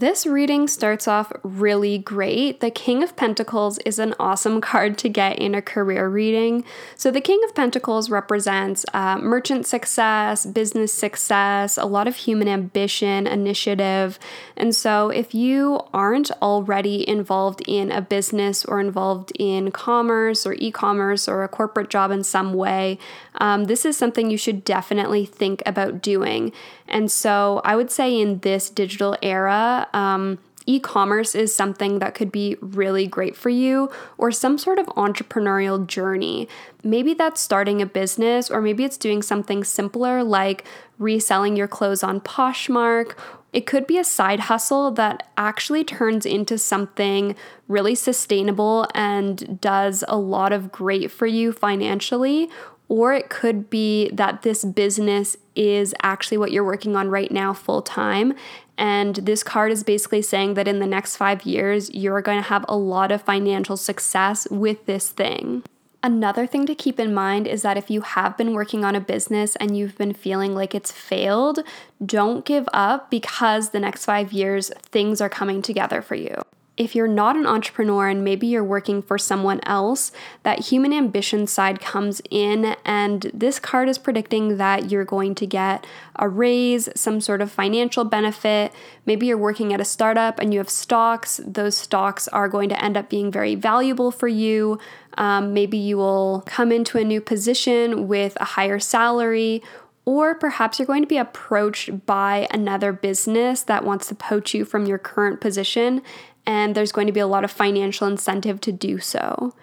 This 0.03 0.27
reading 0.27 0.67
starts 0.67 1.07
off 1.07 1.31
really 1.45 1.97
great. 1.97 2.59
The 2.59 2.73
King 2.73 3.05
of 3.05 3.15
Pentacles 3.15 3.79
is 3.87 4.01
an 4.01 4.17
awesome 4.19 4.61
card 4.61 4.99
to 4.99 5.09
get 5.09 5.39
in 5.39 5.55
a 5.55 5.63
career 5.63 6.09
reading. 6.09 6.65
So, 6.97 7.13
the 7.13 7.21
King 7.21 7.41
of 7.45 7.55
Pentacles 7.55 8.11
represents 8.11 8.85
uh, 8.93 9.19
merchant 9.19 9.65
success, 9.65 10.45
business 10.45 10.93
success, 10.93 11.79
a 11.79 11.85
lot 11.85 12.09
of 12.09 12.17
human 12.17 12.49
ambition, 12.49 13.29
initiative. 13.29 14.19
And 14.57 14.75
so, 14.75 15.11
if 15.11 15.37
you 15.37 15.83
aren't 15.95 16.33
already 16.43 17.09
involved 17.09 17.63
in 17.69 17.93
a 17.93 18.01
business 18.03 18.65
or 18.65 18.81
involved 18.81 19.31
in 19.39 19.71
commerce 19.71 20.45
or 20.45 20.55
e 20.55 20.73
commerce 20.73 21.29
or 21.29 21.45
a 21.45 21.49
corporate 21.49 21.91
job 21.91 22.11
in 22.11 22.25
some 22.25 22.55
way, 22.55 22.99
um, 23.37 23.67
this 23.67 23.85
is 23.85 23.97
something 23.97 24.33
you 24.33 24.37
should 24.37 24.65
definitely 24.65 25.25
think 25.25 25.63
about 25.65 26.03
doing. 26.03 26.51
And 26.89 27.09
so, 27.09 27.61
I 27.65 27.77
would 27.77 27.93
say 27.93 28.21
in 28.21 28.41
this 28.41 28.69
digital 28.69 29.17
era, 29.23 29.87
um, 29.93 30.39
e 30.65 30.79
commerce 30.79 31.35
is 31.35 31.55
something 31.55 31.99
that 31.99 32.15
could 32.15 32.31
be 32.31 32.57
really 32.61 33.07
great 33.07 33.37
for 33.37 33.51
you, 33.51 33.91
or 34.19 34.31
some 34.31 34.59
sort 34.59 34.79
of 34.79 34.87
entrepreneurial 34.87 35.85
journey. 35.87 36.49
Maybe 36.85 37.15
that's 37.15 37.41
starting 37.41 37.83
a 37.83 37.87
business, 37.87 38.51
or 38.51 38.61
maybe 38.61 38.85
it's 38.85 38.97
doing 38.97 39.23
something 39.23 39.65
simpler 39.65 40.23
like 40.23 40.65
reselling 40.99 41.57
your 41.57 41.69
clothes 41.69 42.03
on 42.03 42.21
Poshmark. 42.21 43.17
It 43.53 43.67
could 43.67 43.87
be 43.87 43.99
a 43.99 44.05
side 44.05 44.41
hustle 44.41 44.93
that 44.93 45.29
actually 45.37 45.85
turns 45.85 46.25
into 46.25 46.57
something 46.57 47.37
really 47.69 47.95
sustainable 47.95 48.87
and 48.95 49.61
does 49.61 50.05
a 50.09 50.17
lot 50.17 50.53
of 50.53 50.73
great 50.73 51.11
for 51.11 51.27
you 51.27 51.53
financially, 51.53 52.49
or 52.93 53.15
it 53.15 53.31
could 53.31 53.71
be 53.71 54.11
that 54.11 54.43
this 54.43 54.67
business 54.67 55.35
is 55.57 55.95
actually 56.03 56.37
what 56.37 56.53
you're 56.53 56.63
working 56.63 56.95
on 56.95 57.09
right 57.09 57.33
now 57.33 57.55
full 57.55 57.81
time. 57.81 58.35
And 58.77 59.17
this 59.17 59.43
card 59.43 59.73
is 59.73 59.83
basically 59.83 60.21
saying 60.21 60.55
that 60.55 60.69
in 60.69 60.79
the 60.79 60.87
next 60.87 61.17
five 61.17 61.47
years, 61.47 61.89
you're 61.95 62.21
going 62.21 62.37
to 62.37 62.49
have 62.51 62.67
a 62.69 62.77
lot 62.77 63.11
of 63.11 63.23
financial 63.23 63.79
success 63.79 64.47
with 64.51 64.85
this 64.85 65.09
thing. 65.09 65.63
Another 66.03 66.47
thing 66.47 66.67
to 66.67 66.75
keep 66.75 67.01
in 67.01 67.15
mind 67.15 67.47
is 67.47 67.63
that 67.63 67.79
if 67.79 67.91
you 67.91 68.03
have 68.03 68.37
been 68.37 68.53
working 68.53 68.85
on 68.85 68.95
a 68.95 69.01
business 69.01 69.57
and 69.57 69.75
you've 69.75 69.97
been 69.97 70.13
feeling 70.13 70.55
like 70.55 70.75
it's 70.75 70.93
failed, 70.93 71.61
don't 72.05 72.45
give 72.45 72.69
up 72.75 73.11
because 73.11 73.71
the 73.71 73.81
next 73.81 74.05
five 74.05 74.35
years, 74.35 74.71
things 74.83 75.23
are 75.23 75.31
coming 75.31 75.63
together 75.63 76.03
for 76.03 76.15
you 76.15 76.43
if 76.77 76.95
you're 76.95 77.09
not 77.09 77.37
an 77.37 77.47
entrepreneur 77.47 78.09
and 78.09 78.25
maybe 78.25 78.47
you're 78.47 78.65
working 78.65 79.03
for 79.03 79.19
someone 79.19 79.61
else, 79.65 80.11
that 80.43 80.67
human 80.67 80.93
ambition 80.93 81.47
side 81.47 81.81
comes 81.81 82.23
in. 82.31 82.77
And 82.85 83.31
this 83.35 83.59
card 83.59 83.91
is 83.91 83.99
predicting 83.99 84.57
that 84.57 84.91
you're 84.91 85.05
going 85.05 85.35
to 85.37 85.47
get 85.47 85.87
a 86.17 86.29
raise, 86.29 86.89
some 86.95 87.21
sort 87.21 87.43
of 87.43 87.53
financial 87.53 88.05
benefit. 88.05 88.73
Maybe 89.05 89.27
you're 89.27 89.37
working 89.37 89.75
at 89.75 89.81
a 89.81 89.85
startup 89.85 90.39
and 90.39 90.55
you 90.55 90.61
have 90.61 90.71
stocks. 90.71 91.41
Those 91.47 91.77
stocks 91.77 92.27
are 92.29 92.49
going 92.49 92.71
to 92.71 92.83
end 92.83 92.97
up 92.97 93.11
being 93.11 93.31
very 93.31 93.55
valuable 93.55 94.11
for 94.11 94.29
you. 94.29 94.79
Um, 95.19 95.53
maybe 95.53 95.77
you 95.77 95.99
will 95.99 96.43
come 96.47 96.73
into 96.73 96.97
a 96.97 97.05
new 97.05 97.21
position 97.21 98.09
with 98.09 98.35
a 98.41 98.45
higher 98.45 98.79
salary 98.79 99.63
or 100.05 100.35
perhaps 100.35 100.79
you're 100.79 100.87
going 100.87 101.03
to 101.03 101.09
be 101.09 101.17
approached 101.17 102.07
by 102.07 102.49
another 102.51 102.93
business 102.93 103.63
that 103.63 103.85
wants 103.85 104.09
to 104.09 104.15
poach 104.15 104.53
you 104.53 104.65
from 104.65 104.87
your 104.87 104.99
current 104.99 105.41
position 105.41 106.03
and 106.47 106.75
there's 106.75 106.93
going 106.93 107.07
to 107.07 107.13
be 107.13 107.21
a 107.21 107.27
lot 107.27 107.45
of 107.45 107.51
financial 107.51 108.07
incentive 108.07 108.61
to 108.63 108.73
do 108.73 108.99
so. 108.99 109.55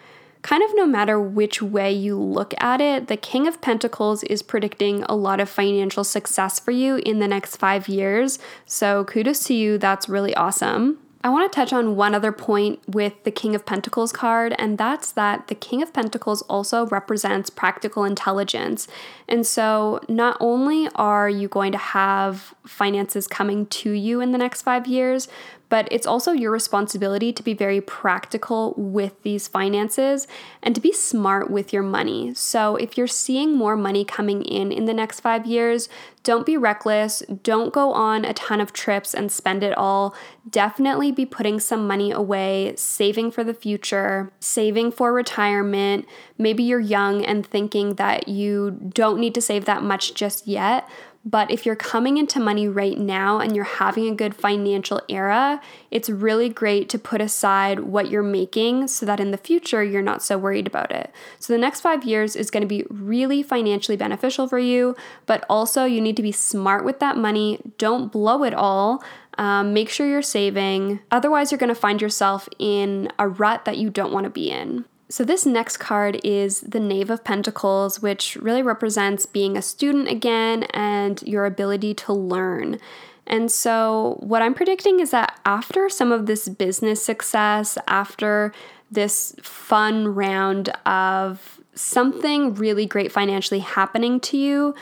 Kind 0.42 0.64
of 0.64 0.70
no 0.74 0.86
matter 0.86 1.20
which 1.20 1.62
way 1.62 1.92
you 1.92 2.18
look 2.18 2.54
at 2.62 2.80
it, 2.80 3.08
the 3.08 3.18
King 3.18 3.46
of 3.46 3.60
Pentacles 3.60 4.24
is 4.24 4.42
predicting 4.42 5.04
a 5.04 5.16
lot 5.16 5.42
of 5.42 5.50
financial 5.50 6.06
success 6.06 6.60
for 6.60 6.72
you 6.72 6.96
in 6.98 7.20
the 7.20 7.28
next 7.28 7.58
five 7.58 7.90
years. 7.90 8.40
So 8.66 9.04
kudos 9.04 9.44
to 9.46 9.54
you, 9.54 9.78
that's 9.78 10.08
really 10.08 10.34
awesome. 10.36 11.00
I 11.22 11.28
want 11.28 11.52
to 11.52 11.54
touch 11.54 11.74
on 11.74 11.98
one 11.98 12.16
other 12.16 12.32
point 12.32 12.80
with 12.88 13.26
the 13.26 13.32
King 13.32 13.54
of 13.54 13.66
Pentacles 13.66 14.14
card, 14.14 14.56
and 14.58 14.78
that's 14.78 15.12
that 15.12 15.48
the 15.48 15.56
King 15.56 15.82
of 15.82 15.92
Pentacles 15.92 16.42
also 16.44 16.86
represents 16.86 17.50
practical 17.50 18.06
intelligence. 18.06 18.88
And 19.28 19.46
so, 19.46 20.00
not 20.08 20.38
only 20.40 20.88
are 20.96 21.30
you 21.30 21.50
going 21.50 21.74
to 21.74 21.78
have 21.78 22.56
finances 22.66 23.28
coming 23.28 23.66
to 23.66 23.92
you 23.92 24.22
in 24.22 24.32
the 24.32 24.38
next 24.38 24.62
five 24.62 24.88
years, 24.88 25.28
but 25.70 25.88
it's 25.92 26.08
also 26.08 26.32
your 26.32 26.52
responsibility 26.52 27.32
to 27.32 27.44
be 27.44 27.54
very 27.54 27.80
practical 27.80 28.74
with 28.76 29.22
these 29.24 29.48
finances 29.48 30.28
and 30.62 30.76
to 30.76 30.82
be 30.82 30.92
smart 30.92 31.50
with 31.50 31.72
your 31.72 31.84
money. 31.84 32.34
So, 32.34 32.76
if 32.76 32.98
you're 32.98 33.08
seeing 33.08 33.56
more 33.56 33.78
money 33.78 34.04
coming 34.04 34.44
in 34.44 34.72
in 34.72 34.86
the 34.86 34.94
next 34.94 35.20
five 35.20 35.46
years, 35.46 35.88
don't 36.24 36.46
be 36.46 36.58
reckless. 36.58 37.24
Don't 37.44 37.74
go 37.74 37.94
on 37.94 38.26
a 38.26 38.34
ton 38.34 38.60
of 38.60 38.74
trips 38.74 39.14
and 39.14 39.32
spend 39.32 39.64
it 39.64 39.78
all. 39.78 40.14
Definitely 40.50 41.12
be 41.12 41.26
putting 41.26 41.60
some 41.60 41.88
money 41.88 42.12
away, 42.12 42.74
saving 42.76 43.32
for 43.32 43.44
the 43.44 43.54
future, 43.54 44.32
saving 44.40 44.92
for 44.92 45.14
retirement. 45.14 46.06
Maybe 46.38 46.64
you're 46.64 46.80
young 46.80 47.24
and 47.26 47.46
thinking 47.46 47.96
that 47.96 48.28
you 48.28 48.92
don't 48.94 49.20
need 49.20 49.34
to 49.36 49.42
save 49.42 49.66
that 49.66 49.82
much 49.82 50.14
just 50.14 50.48
yet. 50.48 50.90
But 51.26 51.52
if 51.52 51.66
you're 51.66 51.76
coming 51.76 52.18
into 52.18 52.40
money 52.40 52.68
right 52.68 52.98
now 52.98 53.40
and 53.40 53.54
you're 53.54 53.66
having 53.66 54.08
a 54.08 54.16
good 54.16 54.34
financial 54.34 55.02
era, 55.10 55.62
it's 55.92 56.10
really 56.10 56.48
great 56.48 56.88
to 56.90 56.98
put 56.98 57.20
aside 57.20 57.82
what 57.82 58.10
you're 58.10 58.24
making 58.24 58.88
so 58.88 59.06
that 59.06 59.20
in 59.20 59.32
the 59.32 59.38
future 59.38 59.84
you're 59.84 60.02
not 60.02 60.24
so 60.24 60.38
worried 60.38 60.66
about 60.66 60.92
it. 60.92 61.12
So 61.38 61.52
the 61.52 61.60
next 61.60 61.82
five 61.82 62.06
years 62.06 62.36
is 62.36 62.50
going 62.50 62.62
to 62.62 62.68
be 62.68 62.86
really 62.90 63.44
financially 63.44 63.98
beneficial 63.98 64.48
for 64.48 64.60
you, 64.60 64.96
but 65.26 65.46
also 65.50 65.84
you 65.84 66.00
need 66.00 66.16
to 66.16 66.24
be 66.24 66.32
smart 66.32 66.86
with 66.86 67.00
that 67.00 67.18
money. 67.18 67.60
Don't 67.78 68.12
blow 68.12 68.44
it 68.44 68.54
all. 68.54 69.04
Um, 69.38 69.74
make 69.74 69.90
sure 69.90 70.08
you're 70.08 70.22
saving. 70.22 71.00
Otherwise, 71.12 71.52
you're 71.52 71.60
going 71.60 71.70
to 71.70 71.76
find 71.76 72.02
yourself 72.02 72.50
in 72.60 73.10
a 73.18 73.28
rut 73.28 73.66
that 73.66 73.78
you 73.78 73.90
don't 73.90 74.12
want 74.12 74.26
to 74.26 74.30
be 74.30 74.50
in. 74.50 74.86
So, 75.12 75.24
this 75.24 75.44
next 75.44 75.78
card 75.78 76.22
is 76.24 76.62
the 76.62 76.80
Knave 76.80 77.10
of 77.10 77.24
Pentacles, 77.24 78.00
which 78.00 78.36
really 78.36 78.62
represents 78.62 79.26
being 79.26 79.58
a 79.58 79.62
student 79.62 80.08
again 80.08 80.64
and 80.66 81.22
your 81.24 81.46
ability 81.46 81.96
to 81.96 82.14
learn. 82.14 82.78
And 83.26 83.52
so, 83.52 84.18
what 84.20 84.44
I'm 84.44 84.54
predicting 84.54 85.00
is 85.00 85.10
that 85.10 85.40
after 85.46 85.90
some 85.90 86.12
of 86.12 86.28
this 86.28 86.48
business 86.48 87.04
success, 87.04 87.76
after 87.88 88.54
this 88.92 89.36
fun 89.42 90.10
round 90.14 90.70
of 90.86 91.60
something 91.74 92.54
really 92.54 92.86
great 92.86 93.12
financially 93.12 93.62
happening 93.62 94.20
to 94.20 94.38
you, 94.38 94.76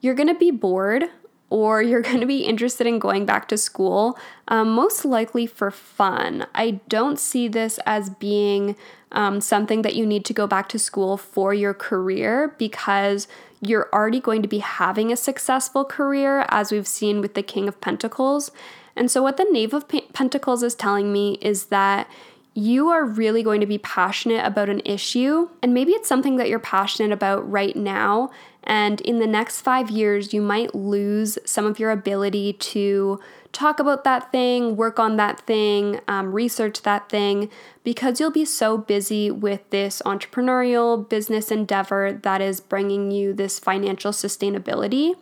you're 0.00 0.14
to 0.28 0.34
be 0.34 0.50
bored 0.50 1.04
or 1.50 1.82
you're 1.82 2.02
going 2.10 2.20
to 2.20 2.26
be 2.26 2.44
interested 2.44 2.86
in 2.86 2.98
going 2.98 3.26
back 3.26 3.48
to 3.48 3.58
school, 3.58 4.18
um, 4.48 4.70
most 4.70 5.04
likely 5.04 5.46
for 5.46 5.70
fun. 5.70 6.46
I 6.54 6.80
don't 6.88 7.18
see 7.18 7.48
this 7.48 7.78
as 7.86 8.10
being 8.10 8.76
um, 9.12 9.40
something 9.40 9.82
that 9.82 9.94
you 9.94 10.04
need 10.04 10.24
to 10.26 10.32
go 10.32 10.46
back 10.46 10.68
to 10.70 10.78
school 10.78 11.16
for 11.16 11.54
your 11.54 11.72
career 11.72 12.54
because 12.58 13.28
you're 13.60 13.88
already 13.92 14.20
going 14.20 14.42
to 14.42 14.48
be 14.48 14.58
having 14.58 15.12
a 15.12 15.16
successful 15.16 15.84
career, 15.84 16.44
as 16.48 16.70
we've 16.70 16.86
seen 16.86 17.20
with 17.20 17.34
the 17.34 17.42
King 17.42 17.68
of 17.68 17.80
Pentacles. 17.80 18.50
And 18.96 19.10
so, 19.10 19.22
what 19.22 19.36
the 19.36 19.46
Knave 19.50 19.72
of 19.72 19.88
Pentacles 20.12 20.62
is 20.62 20.74
telling 20.74 21.12
me 21.12 21.38
is 21.40 21.66
that 21.66 22.08
you 22.54 22.88
are 22.90 23.04
really 23.04 23.42
going 23.42 23.60
to 23.60 23.66
be 23.66 23.78
passionate 23.78 24.44
about 24.44 24.68
an 24.68 24.80
issue, 24.84 25.48
and 25.62 25.74
maybe 25.74 25.92
it's 25.92 26.08
something 26.08 26.36
that 26.36 26.48
you're 26.48 26.60
passionate 26.60 27.12
about 27.12 27.50
right 27.50 27.74
now. 27.74 28.30
And 28.64 29.00
in 29.02 29.18
the 29.18 29.26
next 29.26 29.60
five 29.60 29.90
years, 29.90 30.32
you 30.32 30.40
might 30.40 30.74
lose 30.74 31.38
some 31.44 31.66
of 31.66 31.78
your 31.78 31.90
ability 31.90 32.54
to 32.54 33.20
talk 33.52 33.78
about 33.78 34.04
that 34.04 34.32
thing, 34.32 34.74
work 34.74 34.98
on 34.98 35.16
that 35.16 35.40
thing, 35.40 36.00
um, 36.08 36.32
research 36.32 36.82
that 36.82 37.08
thing, 37.08 37.50
because 37.84 38.18
you'll 38.18 38.30
be 38.30 38.44
so 38.44 38.76
busy 38.76 39.30
with 39.30 39.68
this 39.70 40.02
entrepreneurial 40.04 41.08
business 41.08 41.50
endeavor 41.50 42.18
that 42.22 42.40
is 42.40 42.60
bringing 42.60 43.10
you 43.10 43.32
this 43.32 43.58
financial 43.58 44.12
sustainability. 44.12 45.14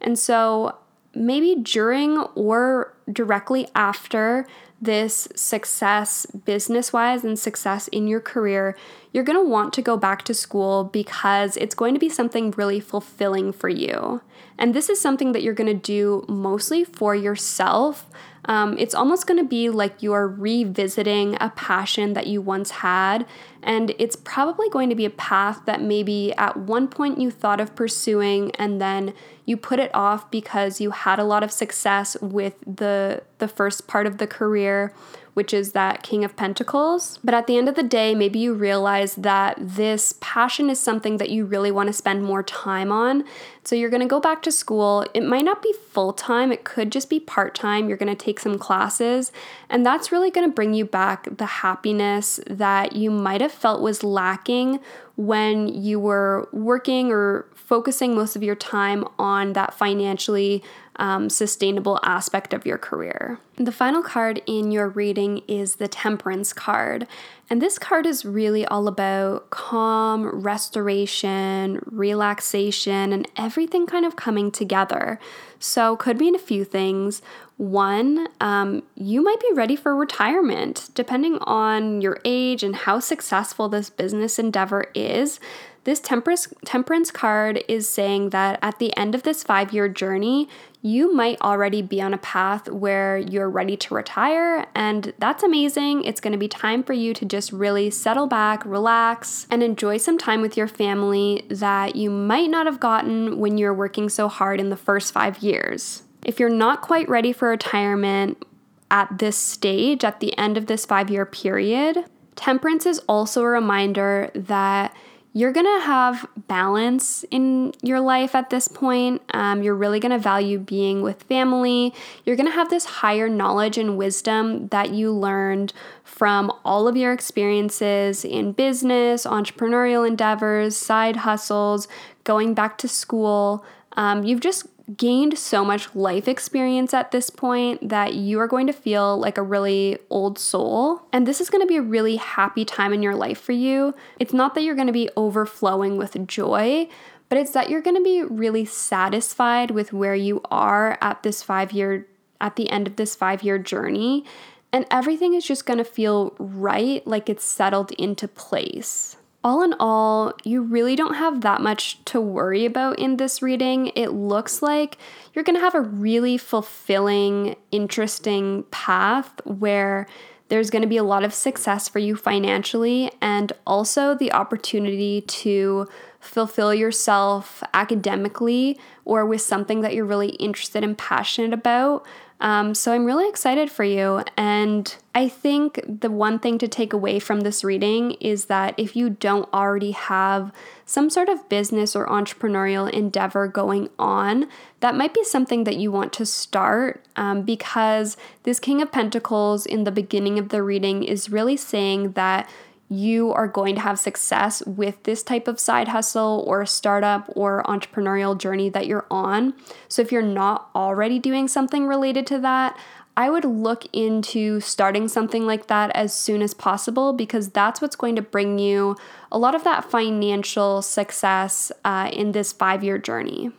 And 0.00 0.18
so, 0.18 0.76
maybe 1.14 1.54
during 1.54 2.18
or 2.34 2.94
directly 3.12 3.68
after 3.74 4.46
this 4.84 5.28
success 5.34 6.26
business 6.26 6.92
wise 6.92 7.24
and 7.24 7.38
success 7.38 7.88
in 7.88 8.06
your 8.06 8.20
career, 8.20 8.76
you're 9.12 9.24
going 9.24 9.38
to 9.38 9.48
want 9.48 9.72
to 9.74 9.82
go 9.82 9.96
back 9.96 10.22
to 10.24 10.34
school 10.34 10.84
because 10.84 11.56
it's 11.56 11.74
going 11.74 11.94
to 11.94 12.00
be 12.00 12.08
something 12.08 12.52
really 12.52 12.80
fulfilling 12.80 13.52
for 13.52 13.68
you. 13.68 14.22
And 14.58 14.74
this 14.74 14.88
is 14.88 15.00
something 15.00 15.32
that 15.32 15.42
you're 15.42 15.54
going 15.54 15.72
to 15.72 15.74
do 15.74 16.24
mostly 16.28 16.84
for 16.84 17.14
yourself. 17.14 18.06
Um, 18.46 18.76
it's 18.78 18.94
almost 18.94 19.26
going 19.26 19.38
to 19.38 19.48
be 19.48 19.70
like 19.70 20.02
you're 20.02 20.28
revisiting 20.28 21.36
a 21.40 21.50
passion 21.50 22.12
that 22.12 22.26
you 22.26 22.40
once 22.40 22.70
had. 22.70 23.26
And 23.62 23.94
it's 23.98 24.16
probably 24.16 24.68
going 24.68 24.90
to 24.90 24.94
be 24.94 25.06
a 25.06 25.10
path 25.10 25.62
that 25.64 25.80
maybe 25.80 26.32
at 26.34 26.56
one 26.56 26.88
point 26.88 27.18
you 27.18 27.30
thought 27.30 27.60
of 27.60 27.74
pursuing 27.74 28.50
and 28.56 28.80
then 28.80 29.14
you 29.46 29.56
put 29.56 29.78
it 29.78 29.90
off 29.94 30.30
because 30.30 30.80
you 30.80 30.90
had 30.90 31.18
a 31.18 31.24
lot 31.24 31.42
of 31.42 31.50
success 31.50 32.16
with 32.20 32.54
the, 32.66 33.22
the 33.38 33.48
first 33.48 33.86
part 33.86 34.06
of 34.06 34.18
the 34.18 34.26
career 34.26 34.94
which 35.34 35.52
is 35.52 35.72
that 35.72 36.02
King 36.02 36.24
of 36.24 36.36
Pentacles. 36.36 37.18
But 37.22 37.34
at 37.34 37.46
the 37.46 37.58
end 37.58 37.68
of 37.68 37.74
the 37.74 37.82
day, 37.82 38.14
maybe 38.14 38.38
you 38.38 38.54
realize 38.54 39.16
that 39.16 39.56
this 39.58 40.14
passion 40.20 40.70
is 40.70 40.80
something 40.80 41.18
that 41.18 41.30
you 41.30 41.44
really 41.44 41.70
want 41.70 41.88
to 41.88 41.92
spend 41.92 42.24
more 42.24 42.42
time 42.42 42.90
on. 42.90 43.24
So 43.64 43.74
you're 43.74 43.90
going 43.90 44.02
to 44.02 44.06
go 44.06 44.20
back 44.20 44.42
to 44.42 44.52
school. 44.52 45.04
It 45.12 45.22
might 45.22 45.44
not 45.44 45.62
be 45.62 45.74
full 45.90 46.12
time, 46.12 46.52
it 46.52 46.64
could 46.64 46.92
just 46.92 47.10
be 47.10 47.20
part 47.20 47.54
time. 47.54 47.88
You're 47.88 47.98
going 47.98 48.14
to 48.14 48.24
take 48.24 48.38
some 48.38 48.58
classes, 48.58 49.32
and 49.68 49.84
that's 49.84 50.12
really 50.12 50.30
going 50.30 50.48
to 50.48 50.54
bring 50.54 50.74
you 50.74 50.84
back 50.84 51.28
the 51.36 51.46
happiness 51.46 52.40
that 52.46 52.94
you 52.94 53.10
might 53.10 53.40
have 53.40 53.52
felt 53.52 53.80
was 53.80 54.04
lacking 54.04 54.80
when 55.16 55.68
you 55.68 55.98
were 55.98 56.48
working 56.52 57.10
or 57.10 57.46
focusing 57.54 58.14
most 58.14 58.36
of 58.36 58.42
your 58.42 58.56
time 58.56 59.06
on 59.18 59.52
that 59.54 59.72
financially 59.72 60.62
um, 60.96 61.28
sustainable 61.28 61.98
aspect 62.02 62.52
of 62.52 62.66
your 62.66 62.78
career. 62.78 63.38
The 63.56 63.72
final 63.72 64.02
card 64.02 64.42
in 64.46 64.70
your 64.70 64.88
reading 64.88 65.42
is 65.48 65.76
the 65.76 65.88
Temperance 65.88 66.52
card. 66.52 67.06
And 67.50 67.60
this 67.60 67.78
card 67.78 68.06
is 68.06 68.24
really 68.24 68.64
all 68.64 68.88
about 68.88 69.50
calm, 69.50 70.26
restoration, 70.26 71.80
relaxation, 71.86 73.12
and 73.12 73.28
everything 73.36 73.86
kind 73.86 74.06
of 74.06 74.16
coming 74.16 74.50
together. 74.50 75.20
So, 75.58 75.96
could 75.96 76.18
mean 76.18 76.34
a 76.34 76.38
few 76.38 76.64
things. 76.64 77.22
One, 77.56 78.28
um, 78.40 78.82
you 78.96 79.22
might 79.22 79.40
be 79.40 79.50
ready 79.54 79.76
for 79.76 79.94
retirement, 79.94 80.90
depending 80.94 81.38
on 81.42 82.00
your 82.00 82.18
age 82.24 82.62
and 82.62 82.74
how 82.74 82.98
successful 82.98 83.68
this 83.68 83.90
business 83.90 84.38
endeavor 84.38 84.86
is. 84.94 85.38
This 85.84 86.00
temperance, 86.00 86.48
temperance 86.64 87.10
card 87.10 87.62
is 87.68 87.88
saying 87.88 88.30
that 88.30 88.58
at 88.62 88.78
the 88.78 88.96
end 88.96 89.14
of 89.14 89.22
this 89.22 89.42
five 89.42 89.72
year 89.72 89.88
journey, 89.88 90.48
you 90.84 91.14
might 91.14 91.40
already 91.40 91.80
be 91.80 92.02
on 92.02 92.12
a 92.12 92.18
path 92.18 92.68
where 92.68 93.16
you're 93.16 93.48
ready 93.48 93.74
to 93.74 93.94
retire, 93.94 94.66
and 94.74 95.14
that's 95.18 95.42
amazing. 95.42 96.04
It's 96.04 96.20
to 96.32 96.38
be 96.38 96.46
time 96.46 96.82
for 96.82 96.92
you 96.92 97.14
to 97.14 97.24
just 97.24 97.52
really 97.52 97.90
settle 97.90 98.26
back, 98.26 98.62
relax, 98.66 99.46
and 99.50 99.62
enjoy 99.62 99.96
some 99.96 100.18
time 100.18 100.42
with 100.42 100.58
your 100.58 100.68
family 100.68 101.46
that 101.48 101.96
you 101.96 102.10
might 102.10 102.50
not 102.50 102.66
have 102.66 102.80
gotten 102.80 103.38
when 103.38 103.56
you're 103.56 103.72
working 103.72 104.10
so 104.10 104.28
hard 104.28 104.60
in 104.60 104.68
the 104.68 104.76
first 104.76 105.10
five 105.10 105.38
years. 105.38 106.02
If 106.22 106.38
you're 106.38 106.50
not 106.50 106.82
quite 106.82 107.08
ready 107.08 107.32
for 107.32 107.48
retirement 107.48 108.44
at 108.90 109.18
this 109.20 109.38
stage, 109.38 110.04
at 110.04 110.20
the 110.20 110.36
end 110.36 110.58
of 110.58 110.66
this 110.66 110.84
five 110.84 111.08
year 111.08 111.24
period, 111.24 112.04
temperance 112.36 112.84
is 112.84 112.98
also 113.08 113.40
a 113.40 113.46
reminder 113.46 114.30
that 114.34 114.94
you're 115.36 115.52
gonna 115.52 115.80
have 115.80 116.26
balance 116.46 117.24
in 117.28 117.72
your 117.82 117.98
life 117.98 118.36
at 118.36 118.50
this 118.50 118.68
point. 118.68 119.20
Um, 119.34 119.64
you're 119.64 119.74
really 119.74 119.98
gonna 119.98 120.18
value 120.18 120.60
being 120.60 121.02
with 121.02 121.24
family. 121.24 121.92
You're 122.24 122.36
gonna 122.36 122.52
have 122.52 122.70
this 122.70 122.84
higher 122.84 123.28
knowledge 123.28 123.76
and 123.76 123.98
wisdom 123.98 124.68
that 124.68 124.90
you 124.90 125.10
learned 125.10 125.72
from 126.04 126.52
all 126.64 126.86
of 126.86 126.96
your 126.96 127.12
experiences 127.12 128.24
in 128.24 128.52
business, 128.52 129.26
entrepreneurial 129.26 130.06
endeavors, 130.06 130.76
side 130.76 131.16
hustles, 131.16 131.88
going 132.22 132.54
back 132.54 132.78
to 132.78 132.86
school. 132.86 133.64
Um, 133.96 134.22
you've 134.22 134.40
just 134.40 134.66
gained 134.96 135.38
so 135.38 135.64
much 135.64 135.94
life 135.94 136.28
experience 136.28 136.92
at 136.92 137.10
this 137.10 137.30
point 137.30 137.88
that 137.88 138.14
you 138.14 138.38
are 138.38 138.46
going 138.46 138.66
to 138.66 138.72
feel 138.72 139.16
like 139.16 139.38
a 139.38 139.42
really 139.42 139.98
old 140.10 140.38
soul. 140.38 141.02
And 141.12 141.26
this 141.26 141.40
is 141.40 141.48
going 141.48 141.62
to 141.62 141.66
be 141.66 141.78
a 141.78 141.82
really 141.82 142.16
happy 142.16 142.64
time 142.64 142.92
in 142.92 143.02
your 143.02 143.14
life 143.14 143.40
for 143.40 143.52
you. 143.52 143.94
It's 144.18 144.34
not 144.34 144.54
that 144.54 144.62
you're 144.62 144.74
going 144.74 144.86
to 144.86 144.92
be 144.92 145.08
overflowing 145.16 145.96
with 145.96 146.26
joy, 146.26 146.88
but 147.30 147.38
it's 147.38 147.52
that 147.52 147.70
you're 147.70 147.80
going 147.80 147.96
to 147.96 148.02
be 148.02 148.22
really 148.22 148.66
satisfied 148.66 149.70
with 149.70 149.92
where 149.92 150.14
you 150.14 150.42
are 150.50 150.98
at 151.00 151.22
this 151.22 151.42
5 151.42 151.72
year 151.72 152.06
at 152.40 152.56
the 152.56 152.68
end 152.68 152.86
of 152.86 152.96
this 152.96 153.14
5 153.14 153.42
year 153.42 153.58
journey. 153.58 154.24
And 154.70 154.84
everything 154.90 155.34
is 155.34 155.46
just 155.46 155.66
going 155.66 155.78
to 155.78 155.84
feel 155.84 156.34
right, 156.38 157.06
like 157.06 157.30
it's 157.30 157.44
settled 157.44 157.92
into 157.92 158.28
place 158.28 159.16
all 159.44 159.62
in 159.62 159.74
all, 159.78 160.32
you 160.42 160.62
really 160.62 160.96
don't 160.96 161.14
have 161.14 161.42
that 161.42 161.60
much 161.60 162.02
to 162.06 162.20
worry 162.20 162.64
about 162.64 162.98
in 162.98 163.18
this 163.18 163.42
reading. 163.42 163.92
It 163.94 164.08
looks 164.08 164.62
like 164.62 164.96
you're 165.34 165.44
going 165.44 165.56
to 165.56 165.62
have 165.62 165.74
a 165.74 165.82
really 165.82 166.38
fulfilling, 166.38 167.54
interesting 167.70 168.64
path 168.70 169.32
where 169.44 170.06
there's 170.48 170.70
going 170.70 170.82
to 170.82 170.88
be 170.88 170.96
a 170.96 171.04
lot 171.04 171.24
of 171.24 171.34
success 171.34 171.88
for 171.88 171.98
you 171.98 172.16
financially 172.16 173.12
and 173.20 173.52
also 173.66 174.14
the 174.14 174.32
opportunity 174.32 175.20
to 175.22 175.86
fulfill 176.24 176.74
yourself 176.74 177.62
academically 177.72 178.78
or 179.04 179.26
with 179.26 179.40
something 179.40 179.80
that 179.82 179.94
you're 179.94 180.04
really 180.04 180.30
interested 180.30 180.82
and 180.82 180.96
passionate 180.96 181.52
about. 181.52 182.06
Um, 182.40 182.74
so 182.74 182.92
I'm 182.92 183.04
really 183.04 183.28
excited 183.28 183.70
for 183.70 183.84
you. 183.84 184.22
And 184.36 184.94
I 185.14 185.28
think 185.28 185.80
the 185.86 186.10
one 186.10 186.38
thing 186.38 186.58
to 186.58 186.68
take 186.68 186.92
away 186.92 187.18
from 187.18 187.40
this 187.40 187.62
reading 187.62 188.12
is 188.20 188.46
that 188.46 188.74
if 188.76 188.96
you 188.96 189.08
don't 189.08 189.48
already 189.54 189.92
have 189.92 190.52
some 190.84 191.08
sort 191.08 191.28
of 191.28 191.48
business 191.48 191.94
or 191.94 192.06
entrepreneurial 192.06 192.90
endeavor 192.90 193.46
going 193.46 193.88
on, 193.98 194.48
that 194.80 194.94
might 194.94 195.14
be 195.14 195.24
something 195.24 195.64
that 195.64 195.76
you 195.76 195.90
want 195.90 196.12
to 196.14 196.26
start 196.26 197.04
um, 197.16 197.42
because 197.42 198.16
this 198.42 198.58
King 198.58 198.82
of 198.82 198.92
Pentacles 198.92 199.64
in 199.64 199.84
the 199.84 199.92
beginning 199.92 200.38
of 200.38 200.50
the 200.50 200.62
reading 200.62 201.02
is 201.02 201.30
really 201.30 201.56
saying 201.56 202.12
that 202.12 202.48
you 202.88 203.32
are 203.32 203.48
going 203.48 203.74
to 203.74 203.80
have 203.80 203.98
success 203.98 204.62
with 204.66 205.02
this 205.04 205.22
type 205.22 205.48
of 205.48 205.58
side 205.58 205.88
hustle 205.88 206.44
or 206.46 206.64
startup 206.66 207.30
or 207.34 207.62
entrepreneurial 207.64 208.36
journey 208.36 208.68
that 208.68 208.86
you're 208.86 209.06
on. 209.10 209.54
So, 209.88 210.02
if 210.02 210.12
you're 210.12 210.22
not 210.22 210.70
already 210.74 211.18
doing 211.18 211.48
something 211.48 211.86
related 211.86 212.26
to 212.28 212.38
that, 212.40 212.78
I 213.16 213.30
would 213.30 213.44
look 213.44 213.84
into 213.92 214.58
starting 214.58 215.06
something 215.06 215.46
like 215.46 215.68
that 215.68 215.92
as 215.94 216.12
soon 216.12 216.42
as 216.42 216.52
possible 216.52 217.12
because 217.12 217.50
that's 217.50 217.80
what's 217.80 217.94
going 217.94 218.16
to 218.16 218.22
bring 218.22 218.58
you 218.58 218.96
a 219.30 219.38
lot 219.38 219.54
of 219.54 219.62
that 219.62 219.88
financial 219.88 220.82
success 220.82 221.70
uh, 221.84 222.10
in 222.12 222.32
this 222.32 222.52
five 222.52 222.82
year 222.82 222.98
journey. 222.98 223.52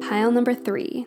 Pile 0.00 0.32
number 0.32 0.54
three 0.54 1.06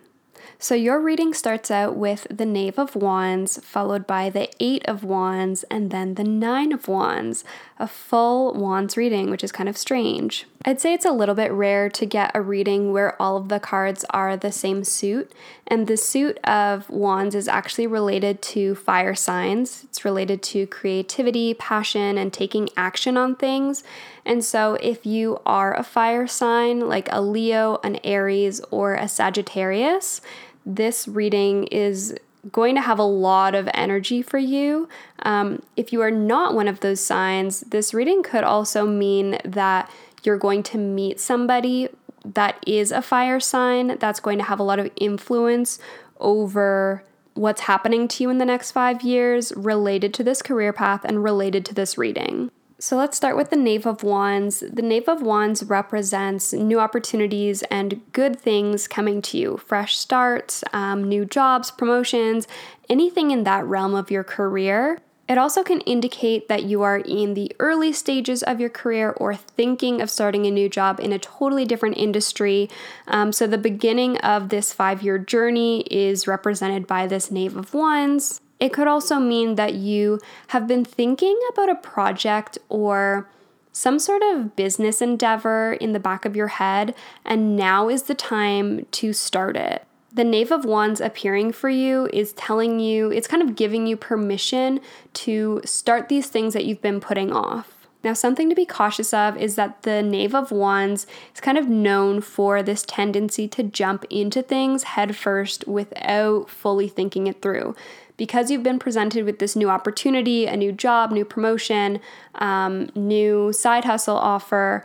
so 0.63 0.75
your 0.75 1.01
reading 1.01 1.33
starts 1.33 1.69
out 1.69 1.97
with 1.97 2.25
the 2.29 2.45
Knave 2.45 2.79
of 2.79 2.95
Wands, 2.95 3.59
followed 3.65 4.07
by 4.07 4.29
the 4.29 4.49
Eight 4.61 4.87
of 4.87 5.03
Wands, 5.03 5.63
and 5.63 5.91
then 5.91 6.13
the 6.13 6.23
Nine 6.23 6.71
of 6.71 6.87
Wands, 6.87 7.43
a 7.77 7.85
full 7.85 8.53
Wands 8.53 8.95
reading, 8.95 9.29
which 9.29 9.43
is 9.43 9.51
kind 9.51 9.67
of 9.67 9.75
strange. 9.75 10.45
I'd 10.63 10.79
say 10.79 10.93
it's 10.93 11.03
a 11.03 11.11
little 11.11 11.35
bit 11.35 11.51
rare 11.51 11.89
to 11.89 12.05
get 12.05 12.31
a 12.33 12.41
reading 12.41 12.93
where 12.93 13.21
all 13.21 13.35
of 13.35 13.49
the 13.49 13.59
cards 13.59 14.05
are 14.11 14.37
the 14.37 14.53
same 14.53 14.85
suit. 14.85 15.33
And 15.67 15.87
the 15.87 15.97
suit 15.97 16.37
of 16.45 16.89
wands 16.89 17.35
is 17.35 17.49
actually 17.49 17.87
related 17.87 18.41
to 18.43 18.75
fire 18.75 19.15
signs. 19.15 19.83
It's 19.83 20.05
related 20.05 20.41
to 20.43 20.67
creativity, 20.67 21.53
passion, 21.53 22.17
and 22.17 22.31
taking 22.31 22.69
action 22.77 23.17
on 23.17 23.35
things. 23.35 23.83
And 24.25 24.45
so 24.45 24.75
if 24.75 25.05
you 25.05 25.41
are 25.45 25.75
a 25.75 25.83
fire 25.83 26.27
sign, 26.27 26.87
like 26.87 27.09
a 27.11 27.21
Leo, 27.21 27.81
an 27.83 27.99
Aries, 28.05 28.61
or 28.71 28.95
a 28.95 29.09
Sagittarius, 29.09 30.21
this 30.65 31.07
reading 31.07 31.65
is 31.65 32.15
going 32.51 32.75
to 32.75 32.81
have 32.81 32.99
a 32.99 33.03
lot 33.03 33.55
of 33.55 33.69
energy 33.73 34.21
for 34.21 34.37
you. 34.37 34.89
Um, 35.23 35.61
if 35.77 35.93
you 35.93 36.01
are 36.01 36.11
not 36.11 36.53
one 36.53 36.67
of 36.67 36.81
those 36.81 36.99
signs, 36.99 37.61
this 37.61 37.93
reading 37.93 38.21
could 38.21 38.43
also 38.43 38.85
mean 38.85 39.37
that 39.45 39.89
you're 40.23 40.37
going 40.37 40.63
to 40.63 40.77
meet 40.77 41.19
somebody 41.19 41.89
that 42.25 42.61
is 42.65 42.91
a 42.91 43.01
fire 43.01 43.39
sign 43.39 43.97
that's 43.99 44.19
going 44.19 44.37
to 44.37 44.43
have 44.45 44.59
a 44.59 44.63
lot 44.63 44.79
of 44.79 44.89
influence 44.95 45.79
over 46.19 47.03
what's 47.33 47.61
happening 47.61 48.07
to 48.07 48.23
you 48.23 48.29
in 48.29 48.37
the 48.37 48.45
next 48.45 48.71
five 48.71 49.01
years 49.01 49.51
related 49.55 50.13
to 50.13 50.23
this 50.23 50.41
career 50.41 50.71
path 50.71 51.03
and 51.03 51.23
related 51.23 51.65
to 51.65 51.73
this 51.73 51.97
reading. 51.97 52.51
So 52.83 52.97
let's 52.97 53.15
start 53.15 53.37
with 53.37 53.49
the 53.49 53.55
Knave 53.55 53.85
of 53.85 54.03
Wands. 54.03 54.59
The 54.59 54.81
Knave 54.81 55.07
of 55.07 55.21
Wands 55.21 55.63
represents 55.63 56.51
new 56.51 56.81
opportunities 56.81 57.63
and 57.71 58.01
good 58.11 58.37
things 58.37 58.89
coming 58.89 59.21
to 59.21 59.37
you 59.37 59.55
fresh 59.55 59.95
starts, 59.95 60.65
um, 60.73 61.01
new 61.05 61.23
jobs, 61.23 61.71
promotions, 61.71 62.45
anything 62.89 63.31
in 63.31 63.45
that 63.45 63.63
realm 63.63 63.95
of 63.95 64.11
your 64.11 64.25
career. 64.25 64.99
It 65.29 65.37
also 65.37 65.63
can 65.63 65.79
indicate 65.81 66.49
that 66.49 66.63
you 66.63 66.81
are 66.81 66.97
in 66.97 67.35
the 67.35 67.55
early 67.57 67.93
stages 67.93 68.43
of 68.43 68.59
your 68.59 68.69
career 68.69 69.11
or 69.11 69.33
thinking 69.33 70.01
of 70.01 70.09
starting 70.09 70.45
a 70.45 70.51
new 70.51 70.67
job 70.67 70.99
in 70.99 71.13
a 71.13 71.19
totally 71.19 71.63
different 71.63 71.95
industry. 71.95 72.69
Um, 73.07 73.31
so, 73.31 73.47
the 73.47 73.57
beginning 73.57 74.17
of 74.17 74.49
this 74.49 74.73
five 74.73 75.01
year 75.01 75.17
journey 75.17 75.83
is 75.89 76.27
represented 76.27 76.85
by 76.85 77.07
this 77.07 77.31
Knave 77.31 77.55
of 77.55 77.73
Wands. 77.73 78.41
It 78.63 78.71
could 78.71 78.87
also 78.87 79.19
mean 79.19 79.55
that 79.55 79.73
you 79.73 80.21
have 80.47 80.67
been 80.67 80.85
thinking 80.85 81.37
about 81.51 81.69
a 81.69 81.75
project 81.75 82.57
or 82.69 83.27
some 83.73 83.99
sort 83.99 84.21
of 84.23 84.55
business 84.55 85.01
endeavor 85.01 85.73
in 85.73 85.91
the 85.91 85.99
back 85.99 86.23
of 86.23 86.35
your 86.35 86.47
head, 86.47 86.95
and 87.25 87.57
now 87.57 87.89
is 87.89 88.03
the 88.03 88.15
time 88.15 88.85
to 88.91 89.11
start 89.11 89.57
it 89.57 89.85
the 90.13 90.23
Knave 90.23 90.51
of 90.51 90.63
Wands 90.63 91.01
appearing 91.01 91.51
for 91.53 91.69
you 91.69 92.07
is 92.13 92.33
telling 92.33 92.79
you, 92.79 93.09
it's 93.09 93.27
kind 93.27 93.41
of 93.41 93.55
giving 93.55 93.87
you 93.87 93.97
permission 93.97 94.79
to 95.13 95.59
start 95.65 96.07
these 96.07 96.27
things 96.27 96.53
that 96.53 96.65
you've 96.65 96.83
been 96.83 97.01
putting 97.01 97.33
off. 97.33 97.87
Now, 98.03 98.13
something 98.13 98.49
to 98.49 98.55
be 98.55 98.65
cautious 98.65 99.13
of 99.13 99.37
is 99.37 99.55
that 99.55 99.83
the 99.83 100.03
Knave 100.03 100.35
of 100.35 100.51
Wands 100.51 101.07
is 101.33 101.41
kind 101.41 101.57
of 101.57 101.69
known 101.69 102.21
for 102.21 102.61
this 102.61 102.83
tendency 102.83 103.47
to 103.47 103.63
jump 103.63 104.05
into 104.09 104.43
things 104.43 104.83
headfirst 104.83 105.67
without 105.67 106.49
fully 106.49 106.89
thinking 106.89 107.27
it 107.27 107.41
through. 107.41 107.75
Because 108.15 108.51
you've 108.51 108.63
been 108.63 108.79
presented 108.79 109.25
with 109.25 109.39
this 109.39 109.55
new 109.55 109.69
opportunity, 109.69 110.45
a 110.45 110.55
new 110.55 110.71
job, 110.71 111.11
new 111.11 111.25
promotion, 111.25 111.99
um, 112.35 112.89
new 112.95 113.51
side 113.51 113.85
hustle 113.85 114.17
offer, 114.17 114.83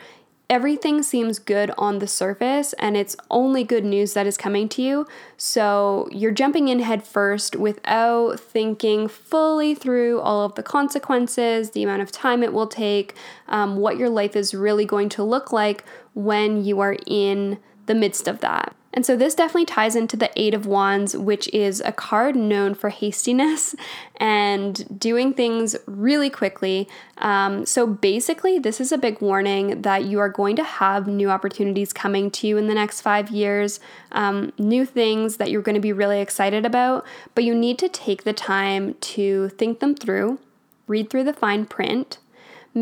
everything 0.50 1.02
seems 1.02 1.38
good 1.38 1.70
on 1.76 1.98
the 1.98 2.06
surface 2.06 2.72
and 2.74 2.96
it's 2.96 3.14
only 3.30 3.62
good 3.64 3.84
news 3.84 4.14
that 4.14 4.26
is 4.26 4.36
coming 4.38 4.68
to 4.68 4.80
you. 4.80 5.06
So 5.36 6.08
you're 6.10 6.32
jumping 6.32 6.68
in 6.68 6.80
head 6.80 7.06
first 7.06 7.54
without 7.56 8.40
thinking 8.40 9.08
fully 9.08 9.74
through 9.74 10.20
all 10.20 10.46
of 10.46 10.54
the 10.54 10.62
consequences, 10.62 11.72
the 11.72 11.82
amount 11.82 12.02
of 12.02 12.10
time 12.10 12.42
it 12.42 12.52
will 12.52 12.66
take, 12.66 13.14
um, 13.48 13.76
what 13.76 13.98
your 13.98 14.08
life 14.08 14.34
is 14.36 14.54
really 14.54 14.86
going 14.86 15.10
to 15.10 15.22
look 15.22 15.52
like 15.52 15.84
when 16.14 16.64
you 16.64 16.80
are 16.80 16.96
in 17.06 17.58
the 17.86 17.94
midst 17.94 18.26
of 18.26 18.40
that. 18.40 18.74
And 18.98 19.06
so 19.06 19.14
this 19.14 19.36
definitely 19.36 19.64
ties 19.64 19.94
into 19.94 20.16
the 20.16 20.28
Eight 20.34 20.54
of 20.54 20.66
Wands, 20.66 21.16
which 21.16 21.46
is 21.54 21.80
a 21.84 21.92
card 21.92 22.34
known 22.34 22.74
for 22.74 22.88
hastiness 22.88 23.76
and 24.16 24.98
doing 24.98 25.32
things 25.34 25.76
really 25.86 26.28
quickly. 26.28 26.88
Um, 27.18 27.64
so 27.64 27.86
basically, 27.86 28.58
this 28.58 28.80
is 28.80 28.90
a 28.90 28.98
big 28.98 29.20
warning 29.20 29.82
that 29.82 30.06
you 30.06 30.18
are 30.18 30.28
going 30.28 30.56
to 30.56 30.64
have 30.64 31.06
new 31.06 31.30
opportunities 31.30 31.92
coming 31.92 32.28
to 32.32 32.48
you 32.48 32.56
in 32.56 32.66
the 32.66 32.74
next 32.74 33.00
five 33.00 33.30
years, 33.30 33.78
um, 34.10 34.52
new 34.58 34.84
things 34.84 35.36
that 35.36 35.52
you're 35.52 35.62
going 35.62 35.76
to 35.76 35.80
be 35.80 35.92
really 35.92 36.20
excited 36.20 36.66
about, 36.66 37.06
but 37.36 37.44
you 37.44 37.54
need 37.54 37.78
to 37.78 37.88
take 37.88 38.24
the 38.24 38.32
time 38.32 38.94
to 38.94 39.50
think 39.50 39.78
them 39.78 39.94
through, 39.94 40.40
read 40.88 41.08
through 41.08 41.22
the 41.22 41.32
fine 41.32 41.66
print 41.66 42.18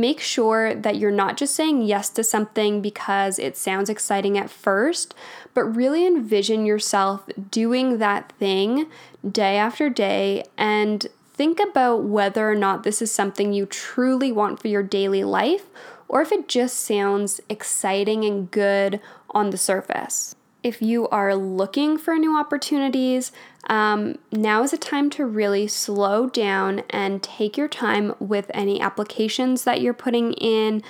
make 0.00 0.20
sure 0.20 0.74
that 0.74 0.96
you're 0.96 1.10
not 1.10 1.36
just 1.36 1.54
saying 1.54 1.82
yes 1.82 2.08
to 2.10 2.22
something 2.22 2.80
because 2.80 3.38
it 3.38 3.56
sounds 3.56 3.90
exciting 3.90 4.38
at 4.38 4.50
first, 4.50 5.14
but 5.54 5.64
really 5.64 6.06
envision 6.06 6.64
yourself 6.64 7.28
doing 7.50 7.98
that 7.98 8.32
thing 8.32 8.86
day 9.28 9.56
after 9.56 9.90
day 9.90 10.44
and 10.56 11.06
think 11.32 11.58
about 11.60 12.04
whether 12.04 12.48
or 12.48 12.54
not 12.54 12.82
this 12.82 13.02
is 13.02 13.10
something 13.10 13.52
you 13.52 13.66
truly 13.66 14.30
want 14.30 14.60
for 14.60 14.68
your 14.68 14.82
daily 14.82 15.24
life 15.24 15.66
or 16.08 16.22
if 16.22 16.30
it 16.30 16.48
just 16.48 16.78
sounds 16.78 17.40
exciting 17.48 18.24
and 18.24 18.50
good 18.50 19.00
on 19.30 19.50
the 19.50 19.58
surface 19.58 20.35
if 20.66 20.82
you 20.82 21.06
are 21.10 21.36
looking 21.36 21.96
for 21.96 22.16
new 22.16 22.36
opportunities, 22.36 23.30
um, 23.68 24.18
now 24.32 24.64
is 24.64 24.72
a 24.72 24.76
time 24.76 25.10
to 25.10 25.24
really 25.24 25.68
slow 25.68 26.28
down 26.28 26.82
and 26.90 27.22
take 27.22 27.56
your 27.56 27.68
time 27.68 28.12
with 28.18 28.50
any 28.52 28.80
applications 28.80 29.62
that 29.62 29.80
you're 29.80 29.94
putting 29.94 30.32
in 30.32 30.82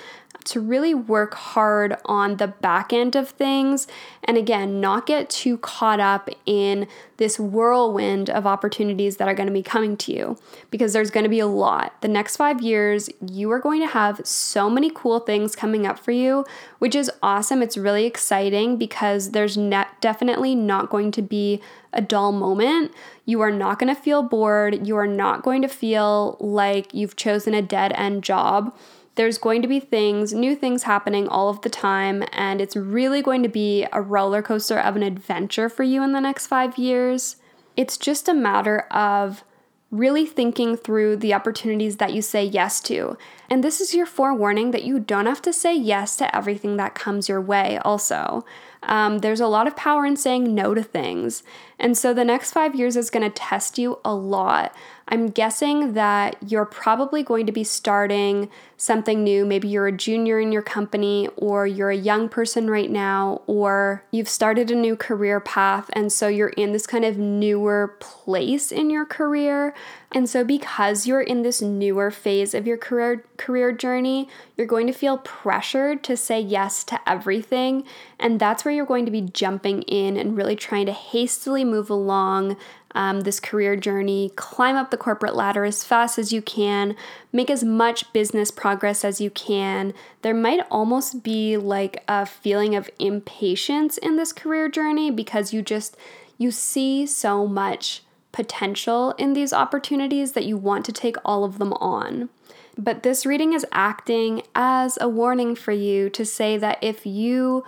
to 0.45 0.61
really 0.61 0.93
work 0.93 1.33
hard 1.33 1.97
on 2.05 2.37
the 2.37 2.47
back 2.47 2.93
end 2.93 3.15
of 3.15 3.29
things. 3.29 3.87
And 4.23 4.37
again, 4.37 4.79
not 4.79 5.05
get 5.05 5.29
too 5.29 5.57
caught 5.57 5.99
up 5.99 6.29
in 6.45 6.87
this 7.17 7.39
whirlwind 7.39 8.29
of 8.29 8.45
opportunities 8.45 9.17
that 9.17 9.27
are 9.27 9.33
going 9.33 9.47
to 9.47 9.53
be 9.53 9.63
coming 9.63 9.97
to 9.97 10.13
you 10.13 10.37
because 10.69 10.93
there's 10.93 11.11
going 11.11 11.23
to 11.23 11.29
be 11.29 11.39
a 11.39 11.47
lot. 11.47 11.99
The 12.01 12.07
next 12.07 12.37
five 12.37 12.61
years, 12.61 13.09
you 13.27 13.51
are 13.51 13.59
going 13.59 13.81
to 13.81 13.87
have 13.87 14.21
so 14.23 14.69
many 14.69 14.91
cool 14.93 15.19
things 15.19 15.55
coming 15.55 15.85
up 15.85 15.99
for 15.99 16.11
you, 16.11 16.45
which 16.79 16.95
is 16.95 17.11
awesome. 17.21 17.61
It's 17.61 17.77
really 17.77 18.05
exciting 18.05 18.77
because 18.77 19.31
there's 19.31 19.57
net 19.57 19.87
definitely 19.99 20.55
not 20.55 20.89
going 20.89 21.11
to 21.11 21.21
be 21.21 21.61
a 21.91 22.01
dull 22.01 22.31
moment. 22.31 22.91
You 23.25 23.41
are 23.41 23.51
not 23.51 23.79
going 23.79 23.93
to 23.93 23.99
feel 23.99 24.21
bored. 24.21 24.87
You 24.87 24.95
are 24.97 25.07
not 25.07 25.43
going 25.43 25.61
to 25.63 25.67
feel 25.67 26.37
like 26.39 26.93
you've 26.93 27.15
chosen 27.15 27.53
a 27.53 27.61
dead 27.61 27.91
end 27.95 28.23
job 28.23 28.75
there's 29.17 29.37
going 29.37 29.61
to 29.61 29.67
be 29.67 29.79
things, 29.79 30.33
new 30.33 30.55
things 30.55 30.83
happening 30.83 31.27
all 31.27 31.49
of 31.49 31.61
the 31.61 31.69
time, 31.69 32.23
and 32.31 32.61
it's 32.61 32.75
really 32.75 33.21
going 33.21 33.43
to 33.43 33.49
be 33.49 33.85
a 33.91 34.01
roller 34.01 34.41
coaster 34.41 34.79
of 34.79 34.95
an 34.95 35.03
adventure 35.03 35.67
for 35.67 35.83
you 35.83 36.01
in 36.01 36.13
the 36.13 36.21
next 36.21 36.47
five 36.47 36.77
years. 36.77 37.35
It's 37.75 37.97
just 37.97 38.29
a 38.29 38.33
matter 38.33 38.81
of 38.91 39.43
really 39.89 40.25
thinking 40.25 40.75
through 40.75 41.15
the 41.15 41.33
opportunities 41.33 41.97
that 41.97 42.13
you 42.13 42.21
say 42.21 42.43
yes 42.43 42.81
to. 42.81 43.17
And 43.49 43.63
this 43.63 43.79
is 43.79 43.93
your 43.93 44.05
forewarning 44.05 44.71
that 44.71 44.83
you 44.83 44.99
don't 44.99 45.27
have 45.27 45.41
to 45.43 45.53
say 45.53 45.75
yes 45.75 46.17
to 46.17 46.35
everything 46.35 46.75
that 46.77 46.93
comes 46.93 47.29
your 47.29 47.39
way, 47.39 47.77
also. 47.85 48.45
Um, 48.83 49.19
there's 49.19 49.39
a 49.39 49.47
lot 49.47 49.65
of 49.65 49.77
power 49.77 50.05
in 50.05 50.17
saying 50.17 50.53
no 50.53 50.73
to 50.73 50.83
things. 50.83 51.41
And 51.79 51.97
so 51.97 52.13
the 52.13 52.25
next 52.25 52.51
five 52.51 52.75
years 52.75 52.97
is 52.97 53.09
going 53.09 53.23
to 53.23 53.29
test 53.29 53.77
you 53.77 53.99
a 54.03 54.13
lot. 54.13 54.75
I'm 55.09 55.27
guessing 55.27 55.93
that 55.93 56.35
you're 56.45 56.65
probably 56.65 57.23
going 57.23 57.45
to 57.45 57.51
be 57.51 57.63
starting 57.63 58.49
something 58.75 59.23
new. 59.23 59.45
Maybe 59.45 59.67
you're 59.67 59.87
a 59.87 59.91
junior 59.91 60.39
in 60.39 60.51
your 60.51 60.61
company, 60.61 61.29
or 61.35 61.65
you're 61.65 61.89
a 61.89 61.97
young 61.97 62.29
person 62.29 62.69
right 62.69 62.91
now, 62.91 63.41
or 63.47 64.03
you've 64.11 64.29
started 64.29 64.69
a 64.69 64.75
new 64.75 64.95
career 64.95 65.39
path. 65.39 65.89
And 65.93 66.11
so 66.11 66.27
you're 66.27 66.49
in 66.49 66.73
this 66.73 66.85
kind 66.85 67.05
of 67.05 67.17
newer 67.17 67.95
place 67.99 68.71
in 68.71 68.89
your 68.89 69.05
career. 69.05 69.73
And 70.11 70.29
so, 70.29 70.43
because 70.43 71.07
you're 71.07 71.21
in 71.21 71.41
this 71.41 71.61
newer 71.61 72.11
phase 72.11 72.53
of 72.53 72.67
your 72.67 72.77
career, 72.77 73.25
career 73.37 73.71
journey, 73.71 74.29
you're 74.55 74.67
going 74.67 74.87
to 74.87 74.93
feel 74.93 75.17
pressured 75.17 76.03
to 76.05 76.15
say 76.15 76.39
yes 76.39 76.83
to 76.85 76.99
everything. 77.09 77.83
And 78.19 78.39
that's 78.39 78.63
where 78.63 78.73
you're 78.73 78.85
going 78.85 79.05
to 79.05 79.11
be 79.11 79.21
jumping 79.21 79.81
in 79.83 80.17
and 80.17 80.37
really 80.37 80.55
trying 80.55 80.85
to 80.85 80.93
hastily 80.93 81.65
move 81.65 81.89
along 81.89 82.57
um, 82.95 83.21
this 83.21 83.39
career 83.39 83.75
journey, 83.75 84.31
climb 84.35 84.75
up 84.75 84.91
the 84.91 84.97
corporate 84.97 85.35
ladder 85.35 85.65
as 85.65 85.83
fast 85.83 86.17
as 86.17 86.31
you 86.31 86.41
can, 86.41 86.95
make 87.31 87.49
as 87.49 87.63
much 87.63 88.11
business 88.13 88.51
progress 88.51 89.03
as 89.05 89.21
you 89.21 89.29
can. 89.29 89.93
There 90.21 90.33
might 90.33 90.65
almost 90.71 91.23
be 91.23 91.57
like 91.57 92.03
a 92.07 92.25
feeling 92.25 92.75
of 92.75 92.89
impatience 92.99 93.97
in 93.97 94.15
this 94.15 94.33
career 94.33 94.69
journey 94.69 95.11
because 95.11 95.53
you 95.53 95.61
just 95.61 95.97
you 96.37 96.51
see 96.51 97.05
so 97.05 97.47
much 97.47 98.03
potential 98.31 99.11
in 99.17 99.33
these 99.33 99.53
opportunities 99.53 100.33
that 100.33 100.45
you 100.45 100.57
want 100.57 100.85
to 100.85 100.91
take 100.91 101.15
all 101.25 101.43
of 101.43 101.57
them 101.57 101.73
on. 101.73 102.29
But 102.77 103.01
this 103.01 103.25
reading 103.25 103.53
is 103.53 103.65
acting 103.71 104.43
as 104.53 104.99
a 105.01 105.09
warning 105.09 105.55
for 105.55 105.71
you 105.71 106.09
to 106.11 106.23
say 106.23 106.57
that 106.57 106.77
if 106.81 107.05
you 107.05 107.63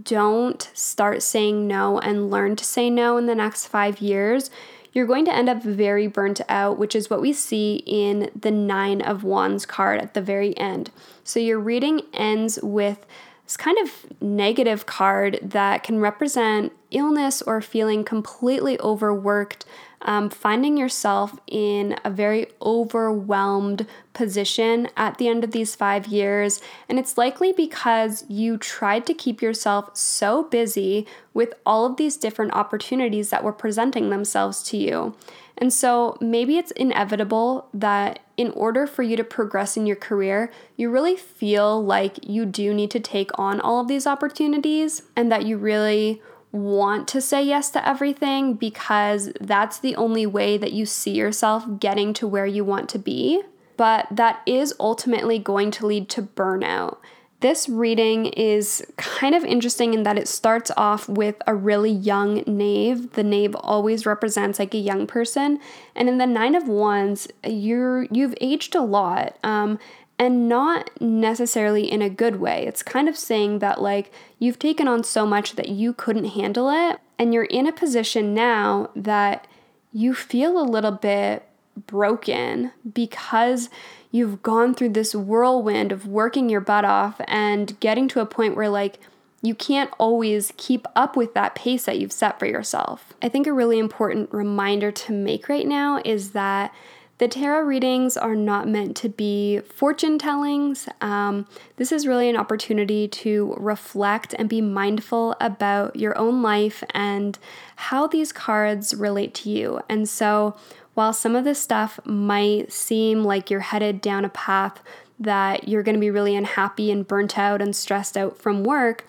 don't 0.00 0.70
start 0.74 1.22
saying 1.22 1.66
no 1.66 1.98
and 1.98 2.30
learn 2.30 2.56
to 2.56 2.64
say 2.64 2.90
no 2.90 3.16
in 3.16 3.26
the 3.26 3.34
next 3.34 3.66
five 3.66 4.00
years, 4.00 4.50
you're 4.92 5.06
going 5.06 5.24
to 5.24 5.34
end 5.34 5.48
up 5.48 5.62
very 5.62 6.06
burnt 6.06 6.40
out, 6.48 6.78
which 6.78 6.94
is 6.94 7.08
what 7.08 7.20
we 7.20 7.32
see 7.32 7.82
in 7.86 8.30
the 8.38 8.50
Nine 8.50 9.00
of 9.00 9.22
Wands 9.22 9.66
card 9.66 10.00
at 10.00 10.14
the 10.14 10.22
very 10.22 10.56
end. 10.56 10.90
So 11.22 11.38
your 11.38 11.60
reading 11.60 12.02
ends 12.12 12.58
with 12.62 13.06
this 13.50 13.56
kind 13.56 13.78
of 13.78 14.06
negative 14.22 14.86
card 14.86 15.40
that 15.42 15.82
can 15.82 15.98
represent 15.98 16.72
illness 16.92 17.42
or 17.42 17.60
feeling 17.60 18.04
completely 18.04 18.78
overworked, 18.78 19.64
um, 20.02 20.30
finding 20.30 20.76
yourself 20.76 21.36
in 21.48 21.96
a 22.04 22.10
very 22.10 22.46
overwhelmed 22.62 23.88
position 24.12 24.86
at 24.96 25.18
the 25.18 25.26
end 25.26 25.42
of 25.42 25.50
these 25.50 25.74
five 25.74 26.06
years. 26.06 26.60
And 26.88 26.96
it's 26.96 27.18
likely 27.18 27.52
because 27.52 28.24
you 28.28 28.56
tried 28.56 29.04
to 29.06 29.14
keep 29.14 29.42
yourself 29.42 29.96
so 29.96 30.44
busy 30.44 31.08
with 31.34 31.52
all 31.66 31.84
of 31.84 31.96
these 31.96 32.16
different 32.16 32.52
opportunities 32.52 33.30
that 33.30 33.42
were 33.42 33.52
presenting 33.52 34.10
themselves 34.10 34.62
to 34.62 34.76
you. 34.76 35.16
And 35.60 35.72
so 35.72 36.16
maybe 36.20 36.56
it's 36.56 36.70
inevitable 36.72 37.68
that 37.74 38.20
in 38.38 38.50
order 38.52 38.86
for 38.86 39.02
you 39.02 39.14
to 39.16 39.24
progress 39.24 39.76
in 39.76 39.86
your 39.86 39.96
career, 39.96 40.50
you 40.76 40.88
really 40.88 41.16
feel 41.16 41.84
like 41.84 42.26
you 42.26 42.46
do 42.46 42.72
need 42.72 42.90
to 42.92 43.00
take 43.00 43.30
on 43.38 43.60
all 43.60 43.80
of 43.80 43.86
these 43.86 44.06
opportunities 44.06 45.02
and 45.14 45.30
that 45.30 45.44
you 45.44 45.58
really 45.58 46.22
want 46.50 47.06
to 47.08 47.20
say 47.20 47.42
yes 47.42 47.70
to 47.70 47.88
everything 47.88 48.54
because 48.54 49.30
that's 49.40 49.78
the 49.78 49.94
only 49.96 50.26
way 50.26 50.56
that 50.56 50.72
you 50.72 50.86
see 50.86 51.12
yourself 51.12 51.64
getting 51.78 52.14
to 52.14 52.26
where 52.26 52.46
you 52.46 52.64
want 52.64 52.88
to 52.88 52.98
be. 52.98 53.42
But 53.76 54.08
that 54.10 54.40
is 54.46 54.74
ultimately 54.80 55.38
going 55.38 55.70
to 55.72 55.86
lead 55.86 56.08
to 56.10 56.22
burnout. 56.22 56.96
This 57.40 57.70
reading 57.70 58.26
is 58.26 58.84
kind 58.98 59.34
of 59.34 59.44
interesting 59.44 59.94
in 59.94 60.02
that 60.02 60.18
it 60.18 60.28
starts 60.28 60.70
off 60.76 61.08
with 61.08 61.36
a 61.46 61.54
really 61.54 61.90
young 61.90 62.44
knave. 62.46 63.12
The 63.12 63.22
knave 63.22 63.54
always 63.54 64.04
represents 64.04 64.58
like 64.58 64.74
a 64.74 64.78
young 64.78 65.06
person, 65.06 65.58
and 65.94 66.08
in 66.10 66.18
the 66.18 66.26
nine 66.26 66.54
of 66.54 66.68
wands, 66.68 67.28
you're 67.42 68.04
you've 68.10 68.34
aged 68.42 68.74
a 68.74 68.82
lot, 68.82 69.38
um, 69.42 69.78
and 70.18 70.50
not 70.50 70.90
necessarily 71.00 71.90
in 71.90 72.02
a 72.02 72.10
good 72.10 72.36
way. 72.36 72.66
It's 72.66 72.82
kind 72.82 73.08
of 73.08 73.16
saying 73.16 73.60
that 73.60 73.80
like 73.80 74.12
you've 74.38 74.58
taken 74.58 74.86
on 74.86 75.02
so 75.02 75.24
much 75.24 75.56
that 75.56 75.70
you 75.70 75.94
couldn't 75.94 76.26
handle 76.26 76.68
it, 76.68 77.00
and 77.18 77.32
you're 77.32 77.44
in 77.44 77.66
a 77.66 77.72
position 77.72 78.34
now 78.34 78.90
that 78.94 79.46
you 79.94 80.12
feel 80.14 80.60
a 80.60 80.62
little 80.62 80.92
bit 80.92 81.48
broken 81.86 82.72
because 82.92 83.68
you've 84.10 84.42
gone 84.42 84.74
through 84.74 84.90
this 84.90 85.14
whirlwind 85.14 85.92
of 85.92 86.06
working 86.06 86.48
your 86.48 86.60
butt 86.60 86.84
off 86.84 87.20
and 87.26 87.78
getting 87.80 88.08
to 88.08 88.20
a 88.20 88.26
point 88.26 88.56
where, 88.56 88.68
like, 88.68 88.98
you 89.42 89.54
can't 89.54 89.90
always 89.98 90.52
keep 90.56 90.86
up 90.94 91.16
with 91.16 91.34
that 91.34 91.54
pace 91.54 91.84
that 91.86 91.98
you've 91.98 92.12
set 92.12 92.38
for 92.38 92.46
yourself. 92.46 93.14
I 93.22 93.28
think 93.28 93.46
a 93.46 93.52
really 93.52 93.78
important 93.78 94.32
reminder 94.32 94.92
to 94.92 95.12
make 95.12 95.48
right 95.48 95.66
now 95.66 96.00
is 96.04 96.32
that 96.32 96.74
the 97.20 97.28
tarot 97.28 97.66
readings 97.66 98.16
are 98.16 98.34
not 98.34 98.66
meant 98.66 98.96
to 98.96 99.10
be 99.10 99.60
fortune 99.60 100.18
tellings. 100.18 100.88
Um, 101.02 101.46
this 101.76 101.92
is 101.92 102.06
really 102.06 102.30
an 102.30 102.36
opportunity 102.36 103.08
to 103.08 103.54
reflect 103.58 104.34
and 104.38 104.48
be 104.48 104.62
mindful 104.62 105.36
about 105.38 105.96
your 105.96 106.16
own 106.16 106.40
life 106.40 106.82
and 106.94 107.38
how 107.76 108.06
these 108.06 108.32
cards 108.32 108.94
relate 108.94 109.34
to 109.34 109.50
you. 109.50 109.80
And 109.86 110.08
so, 110.08 110.56
while 110.94 111.12
some 111.12 111.36
of 111.36 111.44
this 111.44 111.60
stuff 111.60 111.98
might 112.04 112.72
seem 112.72 113.24
like 113.24 113.50
you're 113.50 113.60
headed 113.60 114.00
down 114.00 114.24
a 114.24 114.28
path 114.28 114.82
that 115.18 115.68
you're 115.68 115.82
going 115.82 115.94
to 115.94 116.00
be 116.00 116.10
really 116.10 116.34
unhappy 116.34 116.90
and 116.90 117.06
burnt 117.06 117.38
out 117.38 117.60
and 117.60 117.76
stressed 117.76 118.16
out 118.16 118.38
from 118.38 118.64
work, 118.64 119.06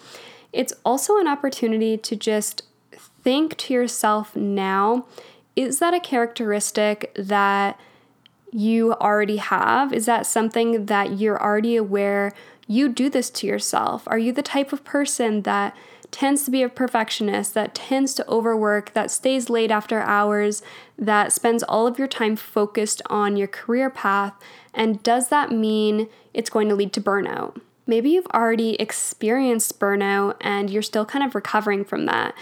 it's 0.52 0.74
also 0.84 1.18
an 1.18 1.28
opportunity 1.28 1.98
to 1.98 2.16
just 2.16 2.64
think 3.24 3.56
to 3.58 3.74
yourself 3.74 4.36
now 4.36 5.06
is 5.56 5.80
that 5.80 5.94
a 5.94 6.00
characteristic 6.00 7.12
that 7.16 7.80
you 8.52 8.94
already 8.94 9.38
have? 9.38 9.94
Is 9.94 10.06
that 10.06 10.26
something 10.26 10.86
that 10.86 11.20
you're 11.20 11.42
already 11.42 11.76
aware 11.76 12.34
you 12.68 12.90
do 12.90 13.10
this 13.10 13.30
to 13.30 13.48
yourself? 13.48 14.04
Are 14.08 14.18
you 14.18 14.32
the 14.32 14.42
type 14.42 14.72
of 14.72 14.84
person 14.84 15.42
that 15.42 15.76
tends 16.12 16.44
to 16.44 16.52
be 16.52 16.62
a 16.62 16.70
perfectionist, 16.70 17.54
that 17.54 17.74
tends 17.74 18.14
to 18.16 18.28
overwork, 18.30 18.94
that 18.94 19.10
stays 19.10 19.50
late 19.50 19.72
after 19.72 20.00
hours, 20.00 20.62
that 20.98 21.34
spends 21.34 21.64
all 21.64 21.88
of 21.88 21.98
your 21.98 22.08
time 22.08 22.36
focused 22.36 23.02
on 23.10 23.38
your 23.38 23.48
career 23.48 23.90
path? 23.90 24.34
And 24.74 25.02
does 25.04 25.30
that 25.30 25.52
mean 25.52 26.08
it's 26.34 26.50
going 26.50 26.70
to 26.70 26.76
lead 26.76 26.94
to 26.94 27.02
burnout? 27.02 27.60
Maybe 27.88 28.12
you've 28.12 28.28
already 28.28 28.76
experienced 28.76 29.80
burnout 29.80 30.36
and 30.42 30.70
you're 30.70 30.82
still 30.82 31.06
kind 31.06 31.26
of 31.26 31.36
recovering 31.36 31.84
from 31.84 32.06
that. 32.06 32.36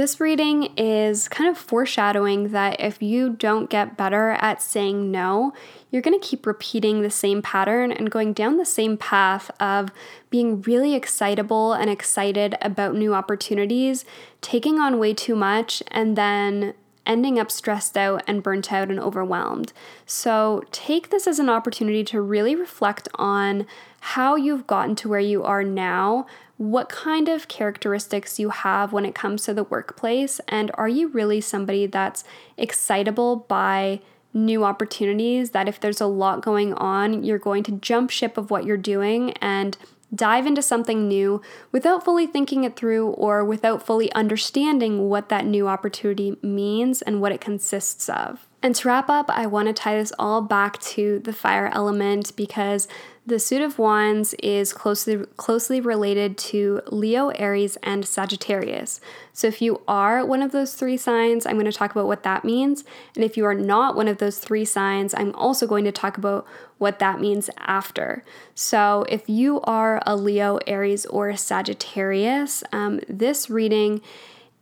This 0.00 0.18
reading 0.18 0.72
is 0.78 1.28
kind 1.28 1.50
of 1.50 1.58
foreshadowing 1.58 2.52
that 2.52 2.80
if 2.80 3.02
you 3.02 3.34
don't 3.34 3.68
get 3.68 3.98
better 3.98 4.30
at 4.30 4.62
saying 4.62 5.10
no, 5.10 5.52
you're 5.90 6.00
going 6.00 6.18
to 6.18 6.26
keep 6.26 6.46
repeating 6.46 7.02
the 7.02 7.10
same 7.10 7.42
pattern 7.42 7.92
and 7.92 8.10
going 8.10 8.32
down 8.32 8.56
the 8.56 8.64
same 8.64 8.96
path 8.96 9.50
of 9.60 9.90
being 10.30 10.62
really 10.62 10.94
excitable 10.94 11.74
and 11.74 11.90
excited 11.90 12.56
about 12.62 12.94
new 12.94 13.12
opportunities, 13.12 14.06
taking 14.40 14.78
on 14.78 14.98
way 14.98 15.12
too 15.12 15.36
much, 15.36 15.82
and 15.88 16.16
then 16.16 16.72
ending 17.04 17.38
up 17.38 17.50
stressed 17.50 17.98
out 17.98 18.22
and 18.26 18.42
burnt 18.42 18.72
out 18.72 18.88
and 18.88 18.98
overwhelmed. 18.98 19.74
So 20.06 20.64
take 20.72 21.10
this 21.10 21.26
as 21.26 21.38
an 21.38 21.50
opportunity 21.50 22.04
to 22.04 22.22
really 22.22 22.54
reflect 22.54 23.06
on 23.16 23.66
how 24.00 24.34
you've 24.34 24.66
gotten 24.66 24.96
to 24.96 25.10
where 25.10 25.20
you 25.20 25.44
are 25.44 25.62
now 25.62 26.26
what 26.60 26.90
kind 26.90 27.30
of 27.30 27.48
characteristics 27.48 28.38
you 28.38 28.50
have 28.50 28.92
when 28.92 29.06
it 29.06 29.14
comes 29.14 29.44
to 29.44 29.54
the 29.54 29.64
workplace, 29.64 30.42
and 30.46 30.70
are 30.74 30.90
you 30.90 31.08
really 31.08 31.40
somebody 31.40 31.86
that's 31.86 32.22
excitable 32.58 33.36
by 33.48 33.98
new 34.34 34.62
opportunities? 34.62 35.52
That 35.52 35.68
if 35.68 35.80
there's 35.80 36.02
a 36.02 36.06
lot 36.06 36.42
going 36.42 36.74
on, 36.74 37.24
you're 37.24 37.38
going 37.38 37.62
to 37.62 37.72
jump 37.72 38.10
ship 38.10 38.36
of 38.36 38.50
what 38.50 38.66
you're 38.66 38.76
doing 38.76 39.30
and 39.38 39.78
dive 40.14 40.46
into 40.46 40.60
something 40.60 41.08
new 41.08 41.40
without 41.72 42.04
fully 42.04 42.26
thinking 42.26 42.64
it 42.64 42.76
through 42.76 43.08
or 43.08 43.42
without 43.42 43.86
fully 43.86 44.12
understanding 44.12 45.08
what 45.08 45.30
that 45.30 45.46
new 45.46 45.66
opportunity 45.66 46.36
means 46.42 47.00
and 47.00 47.22
what 47.22 47.32
it 47.32 47.40
consists 47.40 48.06
of. 48.10 48.49
And 48.62 48.74
to 48.74 48.88
wrap 48.88 49.08
up, 49.08 49.30
I 49.30 49.46
want 49.46 49.68
to 49.68 49.72
tie 49.72 49.96
this 49.96 50.12
all 50.18 50.42
back 50.42 50.78
to 50.80 51.18
the 51.20 51.32
fire 51.32 51.70
element 51.72 52.36
because 52.36 52.88
the 53.26 53.38
suit 53.38 53.62
of 53.62 53.78
wands 53.78 54.34
is 54.42 54.72
closely 54.72 55.24
closely 55.36 55.80
related 55.80 56.36
to 56.36 56.80
Leo, 56.88 57.28
Aries, 57.28 57.76
and 57.82 58.04
Sagittarius. 58.04 59.00
So 59.32 59.46
if 59.46 59.62
you 59.62 59.80
are 59.86 60.26
one 60.26 60.42
of 60.42 60.52
those 60.52 60.74
three 60.74 60.96
signs, 60.96 61.46
I'm 61.46 61.54
going 61.54 61.64
to 61.66 61.72
talk 61.72 61.92
about 61.92 62.06
what 62.06 62.22
that 62.24 62.44
means. 62.44 62.84
And 63.14 63.24
if 63.24 63.36
you 63.36 63.44
are 63.46 63.54
not 63.54 63.94
one 63.94 64.08
of 64.08 64.18
those 64.18 64.38
three 64.38 64.64
signs, 64.64 65.14
I'm 65.14 65.34
also 65.34 65.66
going 65.66 65.84
to 65.84 65.92
talk 65.92 66.18
about 66.18 66.46
what 66.78 66.98
that 66.98 67.20
means 67.20 67.48
after. 67.58 68.24
So 68.54 69.06
if 69.08 69.28
you 69.28 69.60
are 69.62 70.02
a 70.06 70.16
Leo, 70.16 70.58
Aries, 70.66 71.06
or 71.06 71.36
Sagittarius, 71.36 72.64
um, 72.72 73.00
this 73.08 73.48
reading 73.48 74.00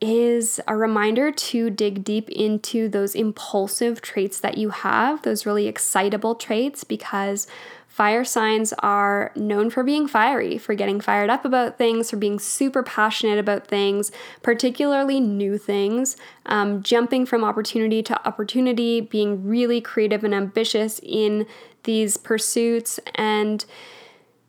is 0.01 0.61
a 0.69 0.77
reminder 0.77 1.33
to 1.33 1.71
dig 1.71 2.05
deep 2.05 2.29
into 2.31 2.89
those 2.89 3.15
impulsive 3.15 4.01
traits 4.01 4.39
that 4.41 4.57
you 4.57 4.71
have, 4.71 5.23
those 5.23 5.45
really 5.45 5.67
excitable 5.67 6.35
traits, 6.35 6.85
because 6.85 7.47
fire 7.89 8.25
signs 8.25 8.73
are 8.79 9.33
known 9.35 9.69
for 9.71 9.83
being 9.83 10.07
fiery, 10.07 10.57
for 10.57 10.73
getting 10.75 11.01
fired 11.01 11.29
up 11.29 11.45
about 11.45 11.79
things, 11.79 12.11
for 12.11 12.17
being 12.17 12.39
super 12.39 12.81
passionate 12.83 13.41
about 13.41 13.67
things, 13.67 14.13
particularly 14.41 15.19
new 15.19 15.59
things, 15.59 16.17
um, 16.47 16.81
jumping 16.81 17.27
from 17.27 17.43
opportunity 17.43 18.01
to 18.01 18.29
opportunity, 18.29 19.01
being 19.01 19.45
really 19.45 19.81
creative 19.81 20.23
and 20.23 20.33
ambitious 20.33 21.01
in 21.03 21.45
these 21.83 22.17
pursuits. 22.17 23.01
And 23.17 23.65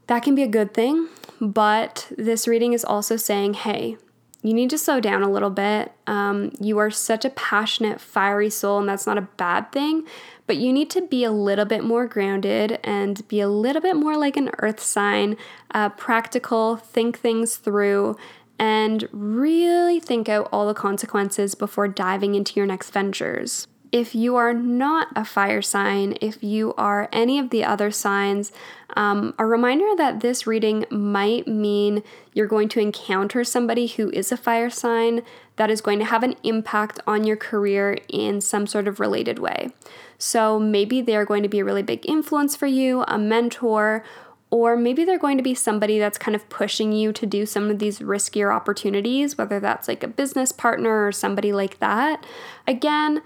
that 0.06 0.22
can 0.22 0.36
be 0.36 0.44
a 0.44 0.48
good 0.48 0.74
thing. 0.76 1.08
But 1.42 2.12
this 2.16 2.48
reading 2.48 2.74
is 2.74 2.86
also 2.86 3.16
saying, 3.16 3.56
hey, 3.56 3.98
you 4.42 4.54
need 4.54 4.70
to 4.70 4.78
slow 4.78 5.00
down 5.00 5.22
a 5.22 5.30
little 5.30 5.50
bit. 5.50 5.92
Um, 6.08 6.52
you 6.60 6.78
are 6.78 6.90
such 6.90 7.26
a 7.26 7.30
passionate, 7.30 8.00
fiery 8.00 8.50
soul, 8.50 8.80
and 8.80 8.88
that's 8.88 9.06
not 9.06 9.18
a 9.18 9.28
bad 9.38 9.72
thing, 9.72 10.06
but 10.48 10.58
you 10.58 10.72
need 10.72 10.90
to 10.92 11.02
be 11.02 11.24
a 11.26 11.32
little 11.32 11.66
bit 11.66 11.84
more 11.84 12.08
grounded 12.08 12.80
and 12.84 13.28
be 13.28 13.42
a 13.42 13.50
little 13.50 13.82
bit 13.82 13.98
more 13.98 14.18
like 14.18 14.38
an 14.38 14.52
earth 14.60 14.80
sign, 14.80 15.36
uh, 15.72 15.90
practical, 15.90 16.78
think 16.78 17.20
things 17.20 17.58
through, 17.58 18.16
and 18.58 19.10
really 19.12 20.00
think 20.00 20.30
out 20.30 20.48
all 20.52 20.68
the 20.68 20.74
consequences 20.74 21.54
before 21.54 21.88
diving 21.88 22.36
into 22.36 22.56
your 22.56 22.66
next 22.66 22.92
ventures. 22.92 23.68
If 23.92 24.14
you 24.14 24.36
are 24.36 24.54
not 24.54 25.08
a 25.16 25.26
fire 25.26 25.64
sign, 25.64 26.16
if 26.22 26.44
you 26.44 26.74
are 26.78 27.10
any 27.12 27.40
of 27.40 27.50
the 27.50 27.64
other 27.64 27.90
signs, 27.90 28.52
um, 28.96 29.34
a 29.40 29.46
reminder 29.46 29.96
that 29.98 30.20
this 30.20 30.46
reading 30.46 30.86
might 30.92 31.48
mean 31.48 32.04
you're 32.34 32.48
going 32.48 32.70
to 32.70 32.80
encounter 32.80 33.44
somebody 33.44 33.88
who 33.88 34.12
is 34.12 34.32
a 34.32 34.38
fire 34.38 34.70
sign 34.70 35.22
that 35.56 35.72
is 35.72 35.82
going 35.82 36.00
to 36.00 36.06
have 36.06 36.24
an 36.24 36.36
impact 36.44 37.00
on 37.08 37.24
your 37.24 37.36
career 37.36 37.98
in 38.08 38.42
some 38.42 38.68
sort 38.68 38.88
of 38.88 39.00
related 39.00 39.40
way. 39.40 39.72
So 40.18 40.60
maybe 40.60 41.02
they're 41.02 41.26
going 41.26 41.44
to 41.44 41.50
be 41.50 41.60
a 41.60 41.66
really 41.66 41.84
big 41.84 42.08
influence 42.08 42.56
for 42.56 42.68
you, 42.68 43.04
a 43.08 43.18
mentor, 43.18 44.04
or 44.52 44.76
maybe 44.76 45.06
they're 45.06 45.20
going 45.20 45.38
to 45.38 45.44
be 45.44 45.54
somebody 45.54 46.00
that's 46.00 46.18
kind 46.18 46.36
of 46.36 46.48
pushing 46.50 46.92
you 46.92 47.14
to 47.14 47.26
do 47.26 47.46
some 47.46 47.70
of 47.70 47.80
these 47.80 48.00
riskier 48.00 48.54
opportunities, 48.54 49.38
whether 49.38 49.60
that's 49.60 49.88
like 49.88 50.04
a 50.04 50.08
business 50.08 50.52
partner 50.52 51.06
or 51.06 51.12
somebody 51.12 51.52
like 51.52 51.80
that. 51.80 52.26
Again, 52.68 53.22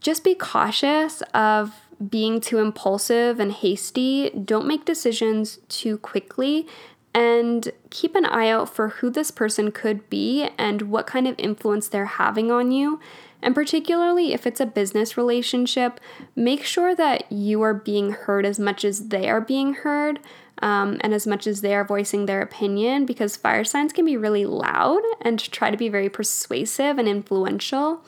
just 0.00 0.24
be 0.24 0.34
cautious 0.34 1.22
of 1.34 1.74
being 2.08 2.40
too 2.40 2.58
impulsive 2.58 3.38
and 3.38 3.52
hasty. 3.52 4.30
Don't 4.30 4.66
make 4.66 4.84
decisions 4.84 5.58
too 5.68 5.98
quickly 5.98 6.66
and 7.14 7.70
keep 7.90 8.14
an 8.14 8.24
eye 8.24 8.48
out 8.48 8.72
for 8.74 8.88
who 8.88 9.10
this 9.10 9.30
person 9.30 9.72
could 9.72 10.08
be 10.08 10.48
and 10.56 10.82
what 10.82 11.06
kind 11.06 11.26
of 11.26 11.34
influence 11.38 11.88
they're 11.88 12.06
having 12.06 12.50
on 12.50 12.70
you. 12.70 13.00
And 13.42 13.54
particularly 13.54 14.32
if 14.32 14.46
it's 14.46 14.60
a 14.60 14.66
business 14.66 15.16
relationship, 15.16 15.98
make 16.36 16.64
sure 16.64 16.94
that 16.94 17.30
you 17.32 17.62
are 17.62 17.74
being 17.74 18.12
heard 18.12 18.46
as 18.46 18.58
much 18.58 18.84
as 18.84 19.08
they 19.08 19.28
are 19.28 19.40
being 19.40 19.74
heard 19.74 20.20
um, 20.62 20.98
and 21.00 21.14
as 21.14 21.26
much 21.26 21.46
as 21.46 21.62
they 21.62 21.74
are 21.74 21.84
voicing 21.84 22.26
their 22.26 22.42
opinion 22.42 23.06
because 23.06 23.36
fire 23.36 23.64
signs 23.64 23.92
can 23.92 24.04
be 24.04 24.16
really 24.16 24.44
loud 24.44 25.00
and 25.22 25.38
try 25.38 25.70
to 25.70 25.76
be 25.76 25.88
very 25.88 26.08
persuasive 26.08 26.98
and 26.98 27.08
influential. 27.08 28.04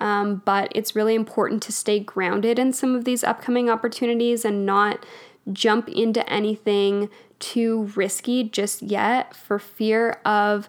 Um, 0.00 0.42
but 0.44 0.70
it's 0.74 0.96
really 0.96 1.14
important 1.14 1.62
to 1.64 1.72
stay 1.72 2.00
grounded 2.00 2.58
in 2.58 2.72
some 2.72 2.94
of 2.94 3.04
these 3.04 3.24
upcoming 3.24 3.70
opportunities 3.70 4.44
and 4.44 4.66
not 4.66 5.04
jump 5.52 5.88
into 5.88 6.28
anything 6.30 7.08
too 7.38 7.90
risky 7.94 8.44
just 8.44 8.82
yet 8.82 9.34
for 9.34 9.58
fear 9.58 10.20
of 10.24 10.68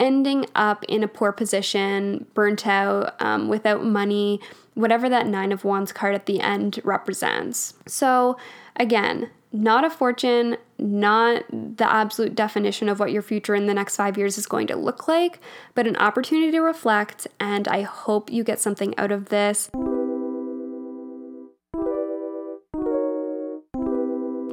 ending 0.00 0.46
up 0.54 0.84
in 0.88 1.02
a 1.02 1.08
poor 1.08 1.32
position, 1.32 2.26
burnt 2.34 2.66
out, 2.66 3.20
um, 3.20 3.48
without 3.48 3.84
money, 3.84 4.40
whatever 4.74 5.08
that 5.08 5.26
Nine 5.26 5.50
of 5.50 5.64
Wands 5.64 5.92
card 5.92 6.14
at 6.14 6.26
the 6.26 6.40
end 6.40 6.80
represents. 6.84 7.74
So, 7.86 8.36
again, 8.76 9.30
not 9.52 9.84
a 9.84 9.90
fortune, 9.90 10.56
not 10.78 11.44
the 11.50 11.90
absolute 11.90 12.34
definition 12.34 12.88
of 12.88 13.00
what 13.00 13.12
your 13.12 13.22
future 13.22 13.54
in 13.54 13.66
the 13.66 13.74
next 13.74 13.96
five 13.96 14.18
years 14.18 14.38
is 14.38 14.46
going 14.46 14.66
to 14.66 14.76
look 14.76 15.08
like, 15.08 15.40
but 15.74 15.86
an 15.86 15.96
opportunity 15.96 16.52
to 16.52 16.60
reflect. 16.60 17.26
And 17.40 17.66
I 17.66 17.82
hope 17.82 18.30
you 18.30 18.44
get 18.44 18.60
something 18.60 18.96
out 18.98 19.10
of 19.10 19.30
this. 19.30 19.70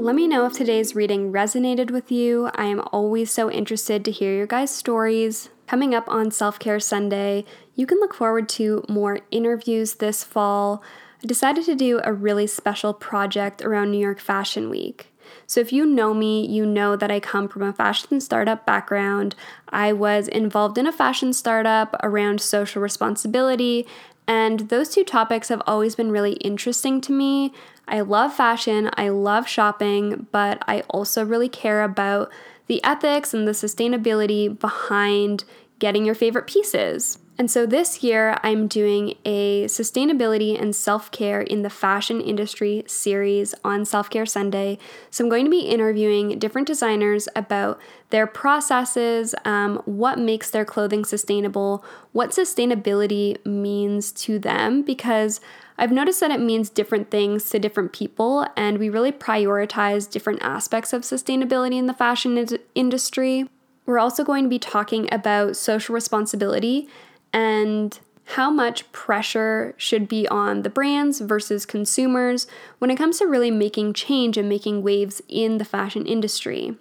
Let 0.06 0.16
me 0.16 0.28
know 0.28 0.46
if 0.46 0.54
today's 0.54 0.94
reading 0.94 1.32
resonated 1.32 1.90
with 1.90 2.12
you. 2.12 2.52
I 2.54 2.66
am 2.66 2.82
always 2.92 3.32
so 3.32 3.50
interested 3.50 4.06
to 4.06 4.12
hear 4.12 4.36
your 4.36 4.46
guys' 4.46 4.70
stories. 4.70 5.50
Coming 5.66 5.96
up 5.96 6.08
on 6.08 6.30
Self 6.30 6.60
Care 6.60 6.80
Sunday, 6.80 7.44
you 7.74 7.88
can 7.88 8.00
look 8.00 8.14
forward 8.14 8.48
to 8.50 8.84
more 8.88 9.22
interviews 9.32 9.96
this 9.96 10.24
fall. 10.24 10.84
I 11.24 11.28
decided 11.28 11.66
to 11.66 11.76
do 11.76 12.02
a 12.04 12.14
really 12.14 12.48
special 12.48 12.94
project 12.94 13.62
around 13.62 13.92
New 13.92 14.00
York 14.00 14.20
Fashion 14.20 14.70
Week. 14.70 15.12
So, 15.48 15.60
if 15.60 15.74
you 15.74 15.86
know 15.86 16.14
me, 16.14 16.46
you 16.46 16.66
know 16.66 16.96
that 16.96 17.12
I 17.12 17.20
come 17.20 17.48
from 17.48 17.64
a 17.64 17.74
fashion 17.74 18.20
startup 18.22 18.66
background. 18.66 19.36
I 19.70 19.94
was 19.94 20.28
involved 20.28 20.78
in 20.78 20.88
a 20.88 20.92
fashion 20.92 21.34
startup 21.34 21.96
around 22.04 22.42
social 22.42 22.82
responsibility, 22.82 23.88
and 24.28 24.62
those 24.70 24.90
two 24.90 25.04
topics 25.04 25.50
have 25.50 25.62
always 25.68 25.96
been 25.96 26.12
really 26.12 26.34
interesting 26.34 27.02
to 27.02 27.12
me. 27.12 27.54
I 27.88 28.02
love 28.02 28.34
fashion, 28.34 28.90
I 28.98 29.10
love 29.10 29.48
shopping, 29.48 30.28
but 30.32 30.64
I 30.68 30.82
also 30.90 31.24
really 31.24 31.50
care 31.50 31.84
about 31.84 32.32
the 32.68 32.84
ethics 32.84 33.34
and 33.34 33.48
the 33.48 33.52
sustainability 33.52 34.60
behind 34.60 35.44
getting 35.78 36.06
your 36.06 36.16
favorite 36.16 36.48
pieces. 36.48 37.20
And 37.38 37.52
so 37.52 37.66
this 37.66 38.02
year, 38.02 38.38
I'm 38.44 38.68
doing 38.68 39.16
a 39.26 39.66
sustainability 39.66 40.60
and 40.60 40.74
self 40.74 41.12
care 41.12 41.42
in 41.42 41.64
the 41.64 41.70
fashion 41.70 42.22
industry 42.22 42.86
series 42.88 43.54
on 43.64 43.84
Self 43.84 44.10
Care 44.10 44.26
Sunday. 44.26 44.78
So 45.12 45.24
I'm 45.24 45.30
going 45.30 45.44
to 45.44 45.52
be 45.52 45.60
interviewing 45.60 46.40
different 46.40 46.66
designers 46.66 47.28
about 47.36 47.78
their 48.10 48.26
processes, 48.26 49.36
um, 49.44 49.82
what 49.84 50.18
makes 50.18 50.50
their 50.50 50.64
clothing 50.64 51.04
sustainable, 51.04 51.84
what 52.14 52.30
sustainability 52.30 53.46
means 53.46 54.14
to 54.14 54.40
them, 54.40 54.82
because 54.82 55.42
I've 55.78 55.92
noticed 55.92 56.22
that 56.22 56.32
it 56.32 56.40
means 56.40 56.70
different 56.70 57.12
things 57.12 57.50
to 57.50 57.60
different 57.60 57.92
people, 57.92 58.48
and 58.56 58.78
we 58.78 58.90
really 58.90 59.12
prioritize 59.12 60.10
different 60.10 60.42
aspects 60.42 60.94
of 60.94 61.02
sustainability 61.02 61.76
in 61.76 61.88
the 61.88 61.94
fashion 61.94 62.48
industry. 62.76 63.50
We're 63.86 64.00
also 64.00 64.24
going 64.24 64.46
to 64.46 64.50
be 64.50 64.58
talking 64.58 65.08
about 65.14 65.58
social 65.58 65.94
responsibility 65.94 66.88
and 67.36 68.00
how 68.30 68.50
much 68.50 68.90
pressure 68.94 69.76
should 69.78 70.08
be 70.08 70.28
on 70.30 70.64
the 70.64 70.70
brands 70.70 71.20
versus 71.20 71.66
consumers 71.66 72.48
when 72.80 72.90
it 72.90 72.96
comes 72.96 73.20
to 73.20 73.28
really 73.28 73.52
making 73.52 73.94
change 73.94 74.38
and 74.38 74.50
making 74.50 74.82
waves 74.82 75.22
in 75.28 75.60
the 75.60 75.66
fashion 75.66 76.08
industry. 76.08 76.76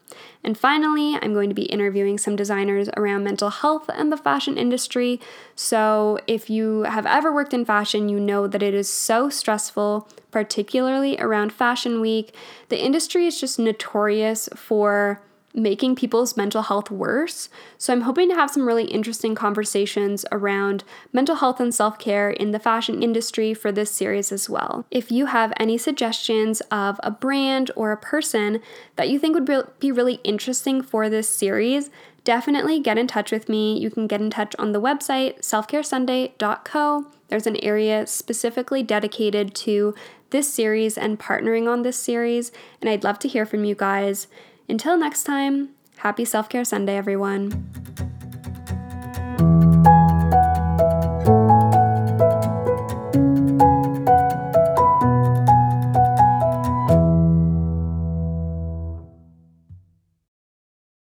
And 0.45 0.57
finally, 0.57 1.19
I'm 1.21 1.35
going 1.35 1.51
to 1.51 1.55
be 1.55 1.65
interviewing 1.65 2.19
some 2.19 2.37
designers 2.37 2.89
around 2.97 3.25
mental 3.25 3.51
health 3.51 3.91
and 3.93 4.13
the 4.13 4.17
fashion 4.17 4.57
industry. 4.57 5.21
So, 5.57 6.19
if 6.27 6.49
you 6.49 6.85
have 6.85 7.05
ever 7.05 7.35
worked 7.35 7.53
in 7.53 7.65
fashion, 7.65 8.09
you 8.09 8.21
know 8.21 8.47
that 8.47 8.63
it 8.63 8.73
is 8.73 8.89
so 8.89 9.29
stressful, 9.29 10.09
particularly 10.31 11.19
around 11.19 11.53
Fashion 11.53 12.01
Week. 12.01 12.35
The 12.69 12.83
industry 12.83 13.27
is 13.27 13.41
just 13.41 13.59
notorious 13.59 14.49
for 14.55 15.21
making 15.55 15.95
people's 15.95 16.37
mental 16.37 16.63
health 16.63 16.91
worse. 16.91 17.49
So, 17.79 17.93
I'm 17.93 18.03
hoping 18.03 18.29
to 18.29 18.35
have 18.35 18.51
some 18.51 18.67
really 18.67 18.87
interesting 18.87 19.35
conversations 19.35 20.25
around 20.33 20.85
mental 21.13 21.37
health 21.37 21.61
and 21.61 21.75
self 21.75 21.99
care 21.99 22.31
in 22.31 22.51
the 22.51 22.59
fashion 22.59 23.03
industry 23.03 23.55
for 23.55 23.71
this 23.71 23.91
series 23.91 24.33
as 24.33 24.51
well. 24.51 24.85
If 24.91 25.13
you 25.13 25.27
have 25.27 25.53
any 25.59 25.79
suggestions 25.79 26.61
of 26.71 26.99
a 27.03 27.11
brand 27.11 27.71
or 27.77 27.93
a 27.93 27.97
person 27.97 28.61
that 28.97 29.09
you 29.09 29.19
think 29.19 29.35
would 29.35 29.79
be 29.79 29.93
really 29.93 30.21
interesting 30.25 30.83
for 30.83 31.09
this 31.09 31.29
series, 31.29 31.91
definitely 32.25 32.81
get 32.81 32.99
in 32.99 33.07
touch 33.07 33.31
with 33.31 33.49
me. 33.49 33.79
You 33.79 33.91
can 33.91 34.07
get 34.07 34.21
in 34.21 34.31
touch 34.31 34.55
on 34.59 34.73
the 34.73 34.81
website 34.81 35.41
selfcaresunday.co. 35.41 37.07
There's 37.29 37.47
an 37.47 37.63
area 37.63 38.07
specifically 38.07 38.83
dedicated 38.83 39.55
to 39.57 39.95
this 40.31 40.53
series 40.53 40.99
and 40.99 41.19
partnering 41.19 41.71
on 41.71 41.83
this 41.83 41.99
series, 41.99 42.51
and 42.81 42.91
I'd 42.91 43.05
love 43.05 43.19
to 43.21 43.29
hear 43.29 43.47
from 43.47 43.65
you 43.65 43.75
guys. 43.75 44.27
Until 44.69 44.97
next 44.97 45.25
time, 45.25 45.71
happy 45.99 46.25
Self 46.25 46.49
Care 46.49 46.65
Sunday, 46.65 46.97
everyone. 46.97 47.71